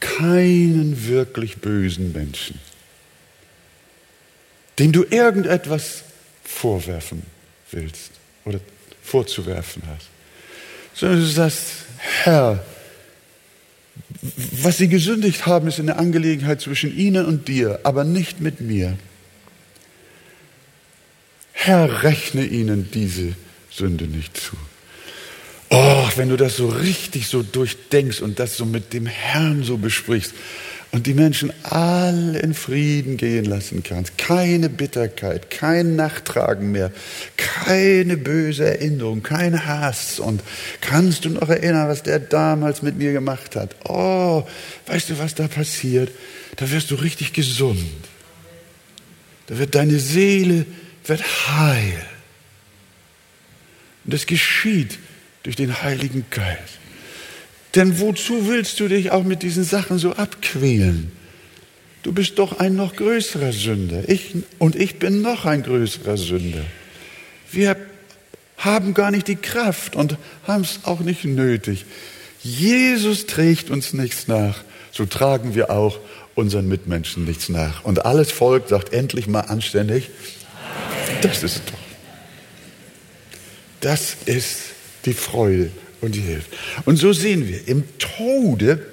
keinen 0.00 1.06
wirklich 1.06 1.58
bösen 1.58 2.12
Menschen, 2.12 2.58
dem 4.78 4.92
du 4.92 5.04
irgendetwas 5.04 6.02
vorwerfen 6.42 7.22
willst 7.70 8.10
oder 8.44 8.60
vorzuwerfen 9.02 9.82
hast. 9.86 10.08
Sondern 10.94 11.20
du 11.20 11.26
sagst, 11.26 11.70
Herr, 11.98 12.64
was 14.52 14.78
sie 14.78 14.88
gesündigt 14.88 15.46
haben, 15.46 15.68
ist 15.68 15.78
eine 15.78 15.96
Angelegenheit 15.96 16.60
zwischen 16.60 16.96
ihnen 16.96 17.26
und 17.26 17.48
dir, 17.48 17.80
aber 17.84 18.04
nicht 18.04 18.40
mit 18.40 18.60
mir. 18.60 18.98
Herr, 21.52 22.02
rechne 22.02 22.44
ihnen 22.44 22.90
diese 22.92 23.34
Sünde 23.70 24.06
nicht 24.06 24.36
zu. 24.36 24.56
Oh, 25.74 26.06
wenn 26.16 26.28
du 26.28 26.36
das 26.36 26.58
so 26.58 26.68
richtig 26.68 27.28
so 27.28 27.42
durchdenkst 27.42 28.20
und 28.20 28.38
das 28.38 28.58
so 28.58 28.66
mit 28.66 28.92
dem 28.92 29.06
Herrn 29.06 29.62
so 29.64 29.78
besprichst 29.78 30.34
und 30.90 31.06
die 31.06 31.14
Menschen 31.14 31.50
alle 31.62 32.38
in 32.40 32.52
Frieden 32.52 33.16
gehen 33.16 33.46
lassen 33.46 33.82
kannst, 33.82 34.18
keine 34.18 34.68
Bitterkeit, 34.68 35.48
kein 35.48 35.96
Nachtragen 35.96 36.72
mehr, 36.72 36.92
keine 37.38 38.18
böse 38.18 38.66
Erinnerung, 38.66 39.22
kein 39.22 39.64
Hass 39.64 40.20
und 40.20 40.42
kannst 40.82 41.24
du 41.24 41.30
noch 41.30 41.48
erinnern, 41.48 41.88
was 41.88 42.02
der 42.02 42.18
damals 42.18 42.82
mit 42.82 42.98
mir 42.98 43.12
gemacht 43.12 43.56
hat? 43.56 43.74
Oh, 43.88 44.46
weißt 44.88 45.08
du, 45.08 45.18
was 45.18 45.34
da 45.34 45.48
passiert? 45.48 46.10
Da 46.56 46.70
wirst 46.70 46.90
du 46.90 46.96
richtig 46.96 47.32
gesund. 47.32 47.80
Da 49.46 49.56
wird 49.56 49.74
deine 49.74 49.98
Seele 49.98 50.66
wird 51.06 51.22
heil. 51.48 52.04
Und 54.04 54.12
das 54.12 54.26
geschieht 54.26 54.98
durch 55.42 55.56
den 55.56 55.82
Heiligen 55.82 56.24
Geist. 56.30 56.78
Denn 57.74 58.00
wozu 58.00 58.48
willst 58.48 58.80
du 58.80 58.88
dich 58.88 59.10
auch 59.10 59.24
mit 59.24 59.42
diesen 59.42 59.64
Sachen 59.64 59.98
so 59.98 60.12
abquälen? 60.12 61.10
Du 62.02 62.12
bist 62.12 62.38
doch 62.38 62.58
ein 62.58 62.76
noch 62.76 62.96
größerer 62.96 63.52
Sünder. 63.52 64.08
Ich, 64.08 64.34
und 64.58 64.76
ich 64.76 64.98
bin 64.98 65.22
noch 65.22 65.46
ein 65.46 65.62
größerer 65.62 66.16
Sünder. 66.16 66.64
Wir 67.50 67.76
haben 68.58 68.94
gar 68.94 69.10
nicht 69.10 69.28
die 69.28 69.36
Kraft 69.36 69.96
und 69.96 70.16
haben 70.46 70.62
es 70.62 70.80
auch 70.84 71.00
nicht 71.00 71.24
nötig. 71.24 71.84
Jesus 72.42 73.26
trägt 73.26 73.70
uns 73.70 73.92
nichts 73.92 74.26
nach, 74.26 74.64
so 74.90 75.06
tragen 75.06 75.54
wir 75.54 75.70
auch 75.70 75.98
unseren 76.34 76.68
Mitmenschen 76.68 77.24
nichts 77.24 77.48
nach. 77.48 77.84
Und 77.84 78.04
alles 78.04 78.32
Volk 78.32 78.68
sagt 78.68 78.92
endlich 78.92 79.26
mal 79.26 79.42
anständig, 79.42 80.10
das 81.22 81.42
ist 81.42 81.62
doch. 81.66 81.78
Das 83.80 84.16
ist 84.26 84.71
die 85.04 85.14
Freude 85.14 85.70
und 86.00 86.14
die 86.14 86.20
Hilfe. 86.20 86.48
Und 86.84 86.96
so 86.96 87.12
sehen 87.12 87.48
wir, 87.48 87.66
im 87.68 87.84
Tode 87.98 88.84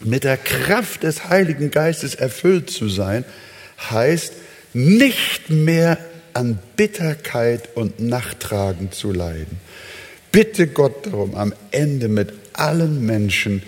mit 0.00 0.24
der 0.24 0.36
Kraft 0.36 1.02
des 1.02 1.28
Heiligen 1.28 1.70
Geistes 1.70 2.14
erfüllt 2.14 2.70
zu 2.70 2.88
sein, 2.88 3.24
heißt 3.90 4.32
nicht 4.72 5.50
mehr 5.50 5.98
an 6.34 6.58
Bitterkeit 6.76 7.76
und 7.76 8.00
Nachtragen 8.00 8.90
zu 8.90 9.12
leiden. 9.12 9.60
Bitte 10.30 10.66
Gott 10.66 11.06
darum, 11.06 11.34
am 11.34 11.52
Ende 11.70 12.08
mit 12.08 12.32
allen 12.54 13.04
Menschen 13.04 13.62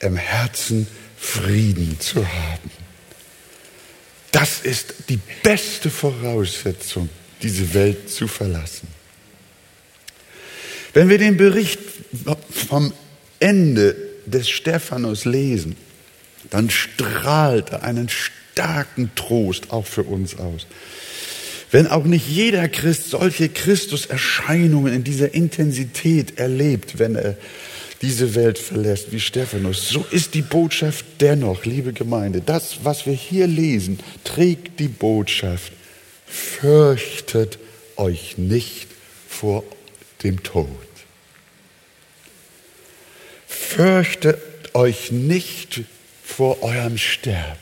im 0.00 0.16
Herzen 0.16 0.86
Frieden 1.16 1.98
zu 2.00 2.26
haben. 2.26 2.70
Das 4.32 4.60
ist 4.60 4.94
die 5.08 5.18
beste 5.42 5.90
Voraussetzung, 5.90 7.08
diese 7.42 7.74
Welt 7.74 8.10
zu 8.10 8.28
verlassen. 8.28 8.99
Wenn 10.92 11.08
wir 11.08 11.18
den 11.18 11.36
Bericht 11.36 11.78
vom 12.68 12.92
Ende 13.38 13.96
des 14.26 14.48
Stephanus 14.48 15.24
lesen, 15.24 15.76
dann 16.50 16.70
strahlt 16.70 17.70
er 17.70 17.82
einen 17.84 18.08
starken 18.08 19.10
Trost 19.14 19.70
auch 19.70 19.86
für 19.86 20.02
uns 20.02 20.36
aus. 20.38 20.66
Wenn 21.70 21.86
auch 21.86 22.04
nicht 22.04 22.28
jeder 22.28 22.68
Christ 22.68 23.10
solche 23.10 23.48
Christuserscheinungen 23.48 24.92
in 24.92 25.04
dieser 25.04 25.34
Intensität 25.34 26.38
erlebt, 26.38 26.98
wenn 26.98 27.14
er 27.14 27.36
diese 28.02 28.34
Welt 28.34 28.58
verlässt 28.58 29.12
wie 29.12 29.20
Stephanus, 29.20 29.88
so 29.88 30.04
ist 30.10 30.34
die 30.34 30.42
Botschaft 30.42 31.04
dennoch, 31.20 31.64
liebe 31.64 31.92
Gemeinde, 31.92 32.42
das, 32.44 32.78
was 32.82 33.06
wir 33.06 33.12
hier 33.12 33.46
lesen, 33.46 34.00
trägt 34.24 34.80
die 34.80 34.88
Botschaft, 34.88 35.72
fürchtet 36.26 37.58
euch 37.96 38.36
nicht 38.36 38.88
vor 39.28 39.62
dem 40.22 40.42
Tod. 40.42 40.68
Fürchtet 43.46 44.74
euch 44.74 45.10
nicht 45.10 45.82
vor 46.24 46.62
eurem 46.62 46.98
Sterben. 46.98 47.58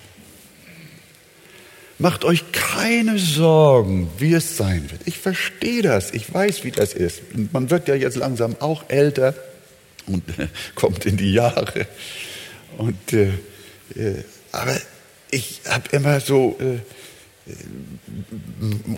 Macht 1.99 2.25
euch 2.25 2.53
keine 2.53 3.19
Sorgen, 3.19 4.09
wie 4.19 4.33
es 4.33 4.57
sein 4.57 4.89
wird. 4.91 5.01
Ich 5.07 5.19
verstehe 5.19 5.83
das, 5.83 6.13
ich 6.13 6.33
weiß, 6.33 6.63
wie 6.63 6.71
das 6.71 6.95
ist. 6.95 7.23
Man 7.53 7.71
wird 7.71 7.89
ja 7.89 7.97
jetzt 7.97 8.17
langsam 8.17 8.55
auch 8.61 8.85
älter 8.89 9.35
und 10.07 10.23
kommt 10.77 11.07
in 11.07 11.17
die 11.17 11.33
Jahre. 11.33 11.87
Und, 12.77 13.13
äh, 13.13 13.31
äh, 13.97 14.23
aber 14.53 14.77
ich 15.31 15.61
habe 15.69 15.89
immer 15.91 16.21
so, 16.21 16.57
äh, 16.61 16.75
äh, 16.75 16.79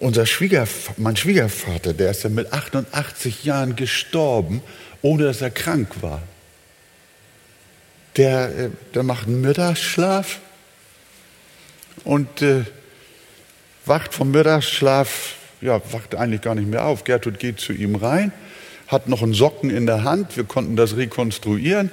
unser 0.01 0.27
Schwiegerv 0.27 0.93
mein 0.97 1.17
Schwiegervater, 1.17 1.93
der 1.93 2.11
ist 2.11 2.25
ja 2.25 2.31
mit 2.31 2.53
88 2.53 3.45
Jahren 3.45 3.77
gestorben, 3.77 4.63
ohne 5.03 5.25
dass 5.25 5.41
er 5.41 5.51
krank 5.51 6.03
war. 6.03 6.23
Der, 8.17 8.59
äh, 8.59 8.71
der 8.95 9.03
macht 9.03 9.27
einen 9.27 9.41
Mittagsschlaf 9.41 10.41
und 12.05 12.43
äh, 12.43 12.65
wacht 13.87 14.15
vom 14.15 14.31
Mittagsschlaf, 14.31 15.37
ja, 15.61 15.81
wacht 15.93 16.15
eigentlich 16.15 16.41
gar 16.41 16.55
nicht 16.55 16.69
mehr 16.69 16.85
auf. 16.85 17.05
Gertrud 17.05 17.39
geht 17.39 17.61
zu 17.61 17.73
ihm 17.73 17.95
rein 17.95 18.33
hat 18.91 19.09
noch 19.09 19.23
einen 19.23 19.35
Socken 19.35 19.71
in 19.71 19.87
der 19.87 20.03
Hand. 20.03 20.37
Wir 20.37 20.45
konnten 20.45 20.75
das 20.75 20.97
rekonstruieren. 20.97 21.93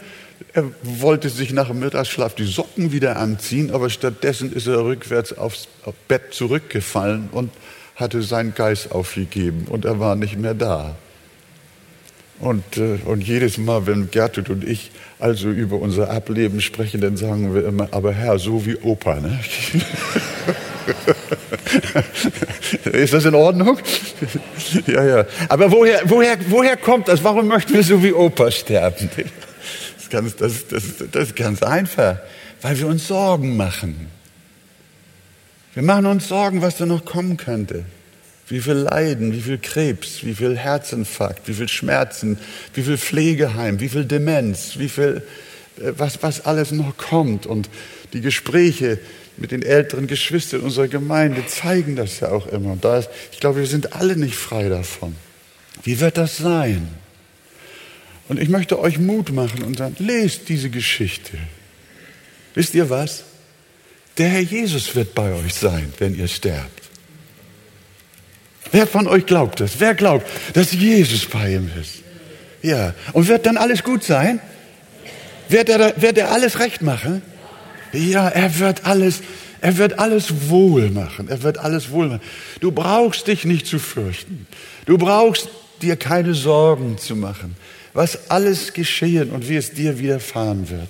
Er 0.57 0.65
wollte 0.81 1.29
sich 1.29 1.53
nach 1.53 1.67
dem 1.67 1.77
Mittagsschlaf 1.81 2.33
die 2.33 2.45
Socken 2.45 2.91
wieder 2.91 3.17
anziehen, 3.17 3.69
aber 3.69 3.91
stattdessen 3.91 4.51
ist 4.51 4.65
er 4.65 4.83
rückwärts 4.83 5.37
aufs 5.37 5.67
Bett 6.07 6.33
zurückgefallen 6.33 7.29
und 7.31 7.51
hatte 7.95 8.23
seinen 8.23 8.55
Geist 8.55 8.91
aufgegeben 8.91 9.67
und 9.69 9.85
er 9.85 9.99
war 9.99 10.15
nicht 10.15 10.35
mehr 10.35 10.55
da. 10.55 10.95
Und, 12.39 12.77
äh, 12.77 12.97
und 13.05 13.21
jedes 13.21 13.59
Mal, 13.59 13.85
wenn 13.85 14.09
Gertrud 14.09 14.49
und 14.49 14.63
ich 14.63 14.89
also 15.19 15.51
über 15.51 15.75
unser 15.75 16.09
Ableben 16.09 16.59
sprechen, 16.59 17.01
dann 17.01 17.17
sagen 17.17 17.53
wir 17.53 17.63
immer, 17.63 17.89
aber 17.91 18.11
Herr, 18.13 18.39
so 18.39 18.65
wie 18.65 18.77
Opa. 18.77 19.19
Ne? 19.19 19.39
Ist 22.93 23.13
das 23.13 23.25
in 23.25 23.35
Ordnung? 23.35 23.77
ja, 24.87 25.05
ja. 25.05 25.25
Aber 25.49 25.71
woher, 25.71 26.01
woher, 26.05 26.35
woher 26.49 26.77
kommt 26.77 27.09
das? 27.09 27.23
Warum 27.23 27.47
möchten 27.47 27.75
wir 27.75 27.83
so 27.83 28.01
wie 28.01 28.11
Opa 28.11 28.49
sterben? 28.49 29.07
Ist, 30.07 30.11
ganz, 30.11 30.35
das, 30.37 30.67
das, 30.69 30.83
das 31.11 31.27
ist 31.29 31.35
ganz 31.35 31.61
einfach, 31.61 32.19
weil 32.61 32.79
wir 32.79 32.87
uns 32.87 33.07
Sorgen 33.07 33.57
machen. 33.57 34.07
Wir 35.73 35.83
machen 35.83 36.05
uns 36.05 36.29
Sorgen, 36.29 36.61
was 36.61 36.77
da 36.77 36.85
noch 36.85 37.03
kommen 37.03 37.35
könnte. 37.35 37.83
Wie 38.47 38.61
viel 38.61 38.73
Leiden, 38.73 39.33
wie 39.33 39.41
viel 39.41 39.57
Krebs, 39.57 40.23
wie 40.23 40.33
viel 40.33 40.57
Herzinfarkt, 40.57 41.49
wie 41.49 41.53
viel 41.53 41.67
Schmerzen, 41.67 42.39
wie 42.73 42.83
viel 42.83 42.97
Pflegeheim, 42.97 43.81
wie 43.81 43.89
viel 43.89 44.05
Demenz, 44.05 44.77
wie 44.77 44.87
viel, 44.87 45.23
äh, 45.77 45.91
was, 45.97 46.23
was 46.23 46.45
alles 46.45 46.71
noch 46.71 46.95
kommt. 46.95 47.45
Und 47.45 47.69
die 48.13 48.21
Gespräche, 48.21 48.99
mit 49.35 49.51
den 49.51 49.61
älteren 49.61 50.07
Geschwistern 50.07 50.61
unserer 50.61 50.87
Gemeinde 50.87 51.45
zeigen 51.47 51.97
das 51.97 52.21
ja 52.21 52.29
auch 52.29 52.47
immer. 52.47 52.71
Und 52.71 52.85
da 52.85 52.99
ist, 52.99 53.09
ich 53.33 53.41
glaube, 53.41 53.59
wir 53.59 53.67
sind 53.67 53.93
alle 53.93 54.15
nicht 54.15 54.35
frei 54.35 54.69
davon. 54.69 55.17
Wie 55.83 55.99
wird 55.99 56.17
das 56.17 56.37
sein? 56.37 56.87
Und 58.27 58.39
ich 58.39 58.49
möchte 58.49 58.79
euch 58.79 58.99
Mut 58.99 59.31
machen 59.31 59.63
und 59.63 59.77
sagen, 59.77 59.95
lest 59.99 60.49
diese 60.49 60.69
Geschichte. 60.69 61.37
Wisst 62.53 62.73
ihr 62.73 62.89
was? 62.89 63.23
Der 64.17 64.29
Herr 64.29 64.41
Jesus 64.41 64.95
wird 64.95 65.13
bei 65.13 65.31
euch 65.33 65.53
sein, 65.53 65.93
wenn 65.99 66.17
ihr 66.17 66.27
sterbt. 66.27 66.83
Wer 68.71 68.87
von 68.87 69.07
euch 69.07 69.25
glaubt 69.25 69.59
das? 69.59 69.79
Wer 69.79 69.95
glaubt, 69.95 70.27
dass 70.53 70.73
Jesus 70.73 71.25
bei 71.25 71.53
ihm 71.53 71.69
ist? 71.79 72.03
Ja. 72.61 72.93
Und 73.13 73.27
wird 73.27 73.45
dann 73.45 73.57
alles 73.57 73.83
gut 73.83 74.03
sein? 74.03 74.41
Wird 75.49 75.69
er, 75.69 76.01
wird 76.01 76.17
er 76.17 76.31
alles 76.31 76.59
recht 76.59 76.81
machen? 76.81 77.21
Ja, 77.93 78.27
er 78.27 78.59
wird 78.59 78.85
alles, 78.85 79.21
er 79.61 79.77
wird 79.77 79.99
alles 79.99 80.49
wohl 80.49 80.89
machen. 80.89 81.29
Er 81.29 81.43
wird 81.43 81.59
alles 81.59 81.91
wohl 81.91 82.07
machen. 82.07 82.21
Du 82.59 82.71
brauchst 82.71 83.27
dich 83.27 83.45
nicht 83.45 83.67
zu 83.67 83.79
fürchten. 83.79 84.47
Du 84.85 84.97
brauchst 84.97 85.47
dir 85.81 85.95
keine 85.95 86.33
Sorgen 86.33 86.97
zu 86.97 87.15
machen, 87.15 87.55
was 87.93 88.29
alles 88.29 88.73
geschehen 88.73 89.31
und 89.31 89.49
wie 89.49 89.55
es 89.55 89.71
dir 89.71 89.99
widerfahren 89.99 90.69
wird, 90.69 90.89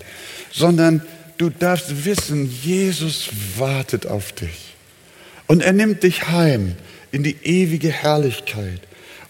sondern 0.51 1.01
du 1.37 1.49
darfst 1.49 2.05
wissen, 2.05 2.51
Jesus 2.63 3.29
wartet 3.57 4.05
auf 4.05 4.31
dich. 4.33 4.75
Und 5.47 5.61
er 5.61 5.73
nimmt 5.73 6.03
dich 6.03 6.27
heim 6.27 6.75
in 7.11 7.23
die 7.23 7.37
ewige 7.43 7.89
Herrlichkeit. 7.89 8.81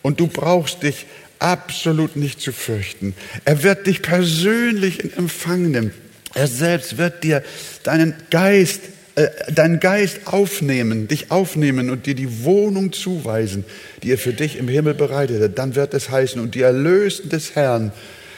Und 0.02 0.20
du 0.20 0.28
brauchst 0.28 0.84
dich 0.84 1.06
absolut 1.40 2.16
nicht 2.16 2.42
zu 2.42 2.52
fürchten. 2.52 3.14
Er 3.46 3.64
wird 3.64 3.88
dich 3.88 4.02
persönlich 4.02 5.04
in 5.04 5.14
Empfang 5.14 5.70
nehmen. 5.72 5.94
Er 6.34 6.48
selbst 6.48 6.98
wird 6.98 7.24
dir 7.24 7.44
deinen 7.84 8.16
Geist, 8.30 8.82
äh, 9.18 9.52
deinen 9.52 9.80
Geist 9.80 10.28
aufnehmen, 10.28 11.08
dich 11.08 11.32
aufnehmen 11.32 11.90
und 11.90 12.06
dir 12.06 12.14
die 12.14 12.44
Wohnung 12.44 12.94
zuweisen, 12.94 13.66
die 14.04 14.12
er 14.12 14.20
für 14.20 14.32
dich 14.32 14.58
im 14.58 14.68
Himmel 14.68 14.94
bereitet 14.94 15.42
hat. 15.42 15.58
Dann 15.58 15.74
wird 15.74 15.96
es 15.96 16.12
heißen, 16.12 16.40
und 16.40 16.54
die 16.54 16.62
Erlösten 16.62 17.32
des 17.32 17.56
Herrn 17.56 17.92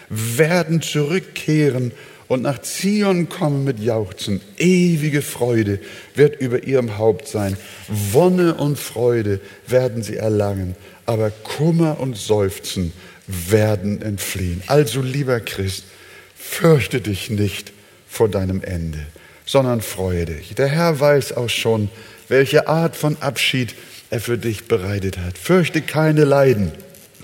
werden 0.07 0.81
zurückkehren 0.81 1.91
und 2.29 2.43
nach 2.43 2.61
Zion 2.61 3.27
kommen 3.27 3.65
mit 3.65 3.79
Jauchzen. 3.79 4.39
Ewige 4.57 5.21
Freude 5.21 5.79
wird 6.15 6.39
über 6.39 6.63
ihrem 6.63 6.97
Haupt 6.97 7.27
sein. 7.27 7.57
Wonne 7.89 8.55
und 8.55 8.79
Freude 8.79 9.41
werden 9.67 10.01
sie 10.01 10.15
erlangen, 10.15 10.77
aber 11.05 11.29
Kummer 11.29 11.99
und 11.99 12.15
Seufzen 12.15 12.93
werden 13.27 14.01
entfliehen. 14.01 14.63
Also, 14.67 15.01
lieber 15.01 15.41
Christ, 15.41 15.83
fürchte 16.37 17.01
dich 17.01 17.29
nicht 17.29 17.73
vor 18.07 18.29
deinem 18.29 18.63
Ende, 18.63 18.99
sondern 19.49 19.81
freue 19.81 20.25
dich. 20.25 20.53
Der 20.53 20.67
Herr 20.67 20.99
weiß 20.99 21.35
auch 21.35 21.49
schon, 21.49 21.89
welche 22.27 22.67
Art 22.67 22.95
von 22.95 23.17
Abschied 23.19 23.73
er 24.11 24.19
für 24.19 24.37
dich 24.37 24.67
bereitet 24.67 25.17
hat. 25.17 25.39
Fürchte 25.39 25.81
keine 25.81 26.23
Leiden. 26.23 26.71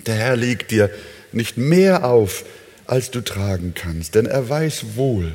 Der 0.08 0.16
Herr 0.16 0.36
legt 0.36 0.72
dir 0.72 0.90
nicht 1.32 1.58
mehr 1.58 2.04
auf, 2.04 2.44
als 2.88 3.12
du 3.12 3.22
tragen 3.22 3.76
kannst, 3.76 4.16
denn 4.16 4.26
er 4.26 4.50
weiß 4.50 4.96
wohl. 4.96 5.34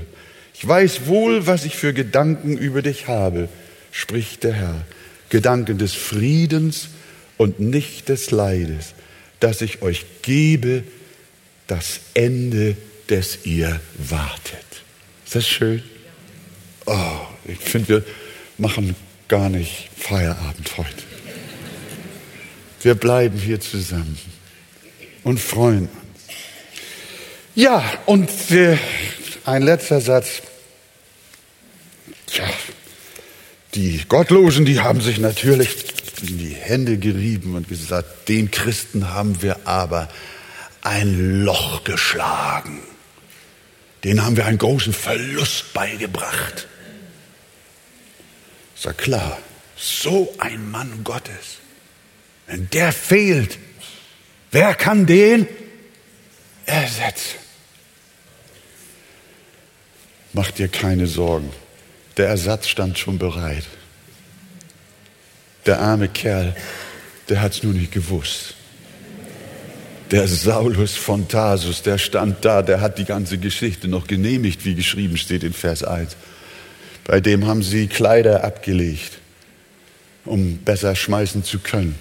Ich 0.53 0.67
weiß 0.67 1.07
wohl, 1.07 1.47
was 1.47 1.65
ich 1.65 1.77
für 1.77 1.93
Gedanken 1.93 2.59
über 2.59 2.83
dich 2.83 3.07
habe, 3.07 3.49
spricht 3.93 4.43
der 4.43 4.55
Herr. 4.55 4.85
Gedanken 5.29 5.79
des 5.79 5.95
Friedens 5.95 6.89
und 7.37 7.61
nicht 7.61 8.09
des 8.09 8.33
Leides, 8.33 8.95
dass 9.39 9.61
ich 9.61 9.81
euch 9.83 10.07
gebe 10.23 10.83
das 11.69 12.01
Ende, 12.15 12.77
des 13.09 13.45
ihr 13.45 13.81
wartet. 13.97 14.59
Ist 15.25 15.37
das 15.37 15.49
schön? 15.49 15.85
Oh, 16.87 17.21
ich 17.45 17.59
finde, 17.59 17.89
wir 17.89 18.05
machen 18.59 18.97
gar 19.29 19.49
nicht 19.49 19.91
Feierabend 19.97 20.77
heute. 20.77 21.03
Wir 22.83 22.95
bleiben 22.95 23.39
hier 23.39 23.61
zusammen 23.61 24.19
und 25.25 25.39
freuen 25.39 25.89
uns. 25.89 25.91
Ja, 27.55 27.85
und 28.07 28.31
äh, 28.51 28.79
ein 29.45 29.63
letzter 29.63 30.01
Satz. 30.01 30.43
Tja, 32.27 32.49
die 33.75 34.03
Gottlosen, 34.09 34.65
die 34.65 34.81
haben 34.81 35.01
sich 35.01 35.19
natürlich 35.19 35.69
in 36.23 36.39
die 36.39 36.55
Hände 36.55 36.97
gerieben 36.97 37.55
und 37.55 37.69
gesagt, 37.69 38.29
den 38.29 38.51
Christen 38.51 39.11
haben 39.11 39.43
wir 39.43 39.67
aber 39.67 40.09
ein 40.83 41.45
Loch 41.45 41.85
geschlagen 41.85 42.81
denen 44.05 44.25
haben 44.25 44.37
wir 44.37 44.47
einen 44.47 44.59
großen 44.59 44.93
Verlust 44.93 45.73
beigebracht. 45.75 46.67
Ja 48.83 48.93
klar, 48.95 49.39
so 49.77 50.35
ein 50.39 50.71
Mann 50.71 51.05
Gottes, 51.05 51.59
wenn 52.47 52.69
der 52.71 52.93
fehlt, 52.93 53.59
wer 54.51 54.75
kann 54.75 55.07
den 55.07 55.47
ersetzen? 56.65 57.39
Mach 60.33 60.51
dir 60.51 60.69
keine 60.69 61.07
Sorgen, 61.07 61.51
der 62.17 62.29
Ersatz 62.29 62.69
stand 62.69 62.99
schon 62.99 63.19
bereit. 63.19 63.65
Der 65.67 65.81
arme 65.81 66.09
Kerl, 66.09 66.57
der 67.29 67.43
hat 67.43 67.53
es 67.53 67.63
nur 67.63 67.75
nicht 67.75 67.93
gewusst. 67.93 68.55
Der 70.11 70.27
Saulus 70.27 70.97
von 70.97 71.29
Tarsus, 71.29 71.83
der 71.83 71.99
stand 71.99 72.45
da, 72.45 72.63
der 72.63 72.81
hat 72.81 72.99
die 72.99 73.05
ganze 73.05 73.39
Geschichte 73.39 73.89
noch 73.89 74.07
genehmigt, 74.07 74.65
wie 74.65 74.75
geschrieben 74.75 75.17
steht 75.17 75.45
in 75.45 75.53
Vers 75.53 75.85
1. 75.85 76.17
Bei 77.05 77.21
dem 77.21 77.47
haben 77.47 77.63
sie 77.63 77.87
Kleider 77.87 78.45
abgelegt, 78.45 79.19
um 80.25 80.59
besser 80.59 80.95
schmeißen 80.95 81.45
zu 81.45 81.59
können. 81.59 81.97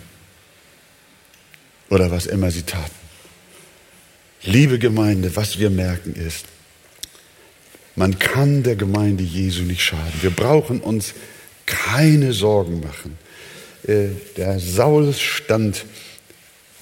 Oder 1.90 2.12
was 2.12 2.26
immer 2.26 2.52
sie 2.52 2.64
taten. 2.64 2.92
Liebe 4.44 4.80
Gemeinde, 4.80 5.36
was 5.36 5.60
wir 5.60 5.70
merken 5.70 6.14
ist, 6.14 6.46
man 7.96 8.18
kann 8.18 8.64
der 8.64 8.78
Gemeinde 8.78 9.24
Jesu 9.24 9.64
nicht 9.64 9.82
schaden. 9.82 10.14
Wir 10.22 10.30
brauchen 10.30 10.80
uns 10.80 11.14
keine 11.66 12.32
Sorgen 12.32 12.80
machen. 12.80 13.18
Äh, 13.86 14.10
der 14.38 14.60
Saulus 14.60 15.20
stand, 15.20 15.86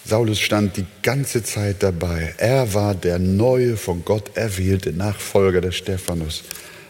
Saulus 0.06 0.40
stand 0.40 0.78
die 0.78 0.86
ganze 1.02 1.44
Zeit 1.44 1.82
dabei. 1.82 2.36
Er 2.38 2.74
war 2.74 2.94
der 2.94 3.18
neue, 3.18 3.78
von 3.78 4.06
Gott 4.06 4.38
erwählte 4.38 4.94
Nachfolger 4.94 5.62
des 5.62 5.76
Stephanus, 5.76 6.44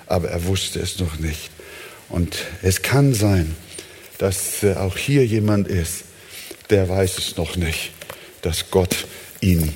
aber 0.08 0.30
er 0.30 0.46
wusste 0.46 0.80
es 0.80 1.00
noch 1.00 1.20
nicht. 1.20 1.50
Und 2.10 2.38
es 2.62 2.82
kann 2.82 3.14
sein, 3.14 3.56
dass 4.18 4.64
äh, 4.64 4.76
auch 4.76 4.98
hier 4.98 5.26
jemand 5.26 5.68
ist, 5.68 6.04
der 6.70 6.90
weiß 6.90 7.18
es 7.18 7.38
noch 7.38 7.56
nicht, 7.56 7.92
dass 8.42 8.72
Gott 8.72 9.06
ihn 9.42 9.74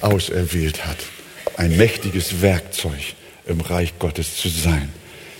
auserwählt 0.00 0.86
hat. 0.86 0.98
Ein 1.56 1.76
mächtiges 1.76 2.42
Werkzeug 2.42 3.14
im 3.46 3.60
Reich 3.60 3.98
Gottes 3.98 4.36
zu 4.36 4.48
sein. 4.48 4.92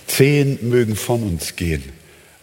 Zehn 0.07 0.57
mögen 0.69 0.95
von 0.95 1.23
uns 1.23 1.55
gehen, 1.55 1.83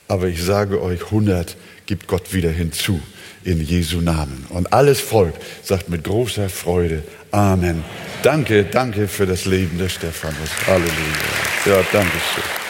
aber 0.07 0.29
ich 0.29 0.43
sage 0.43 0.81
euch, 0.81 1.11
hundert 1.11 1.57
gibt 1.87 2.07
Gott 2.07 2.33
wieder 2.33 2.51
hinzu 2.51 3.01
in 3.45 3.61
Jesu 3.65 4.01
Namen. 4.01 4.47
Und 4.51 4.73
alles 4.73 5.01
Volk 5.01 5.35
sagt 5.63 5.89
mit 5.89 6.05
großer 6.05 6.49
Freude 6.49 7.03
Amen. 7.31 7.85
Danke, 8.23 8.65
danke 8.65 9.07
für 9.07 9.27
das 9.27 9.45
Leben 9.45 9.79
des 9.79 9.95
Stephanus. 9.95 10.51
Halleluja. 10.67 10.91
Ja, 11.67 11.85
danke 11.93 12.17
schön. 12.35 12.68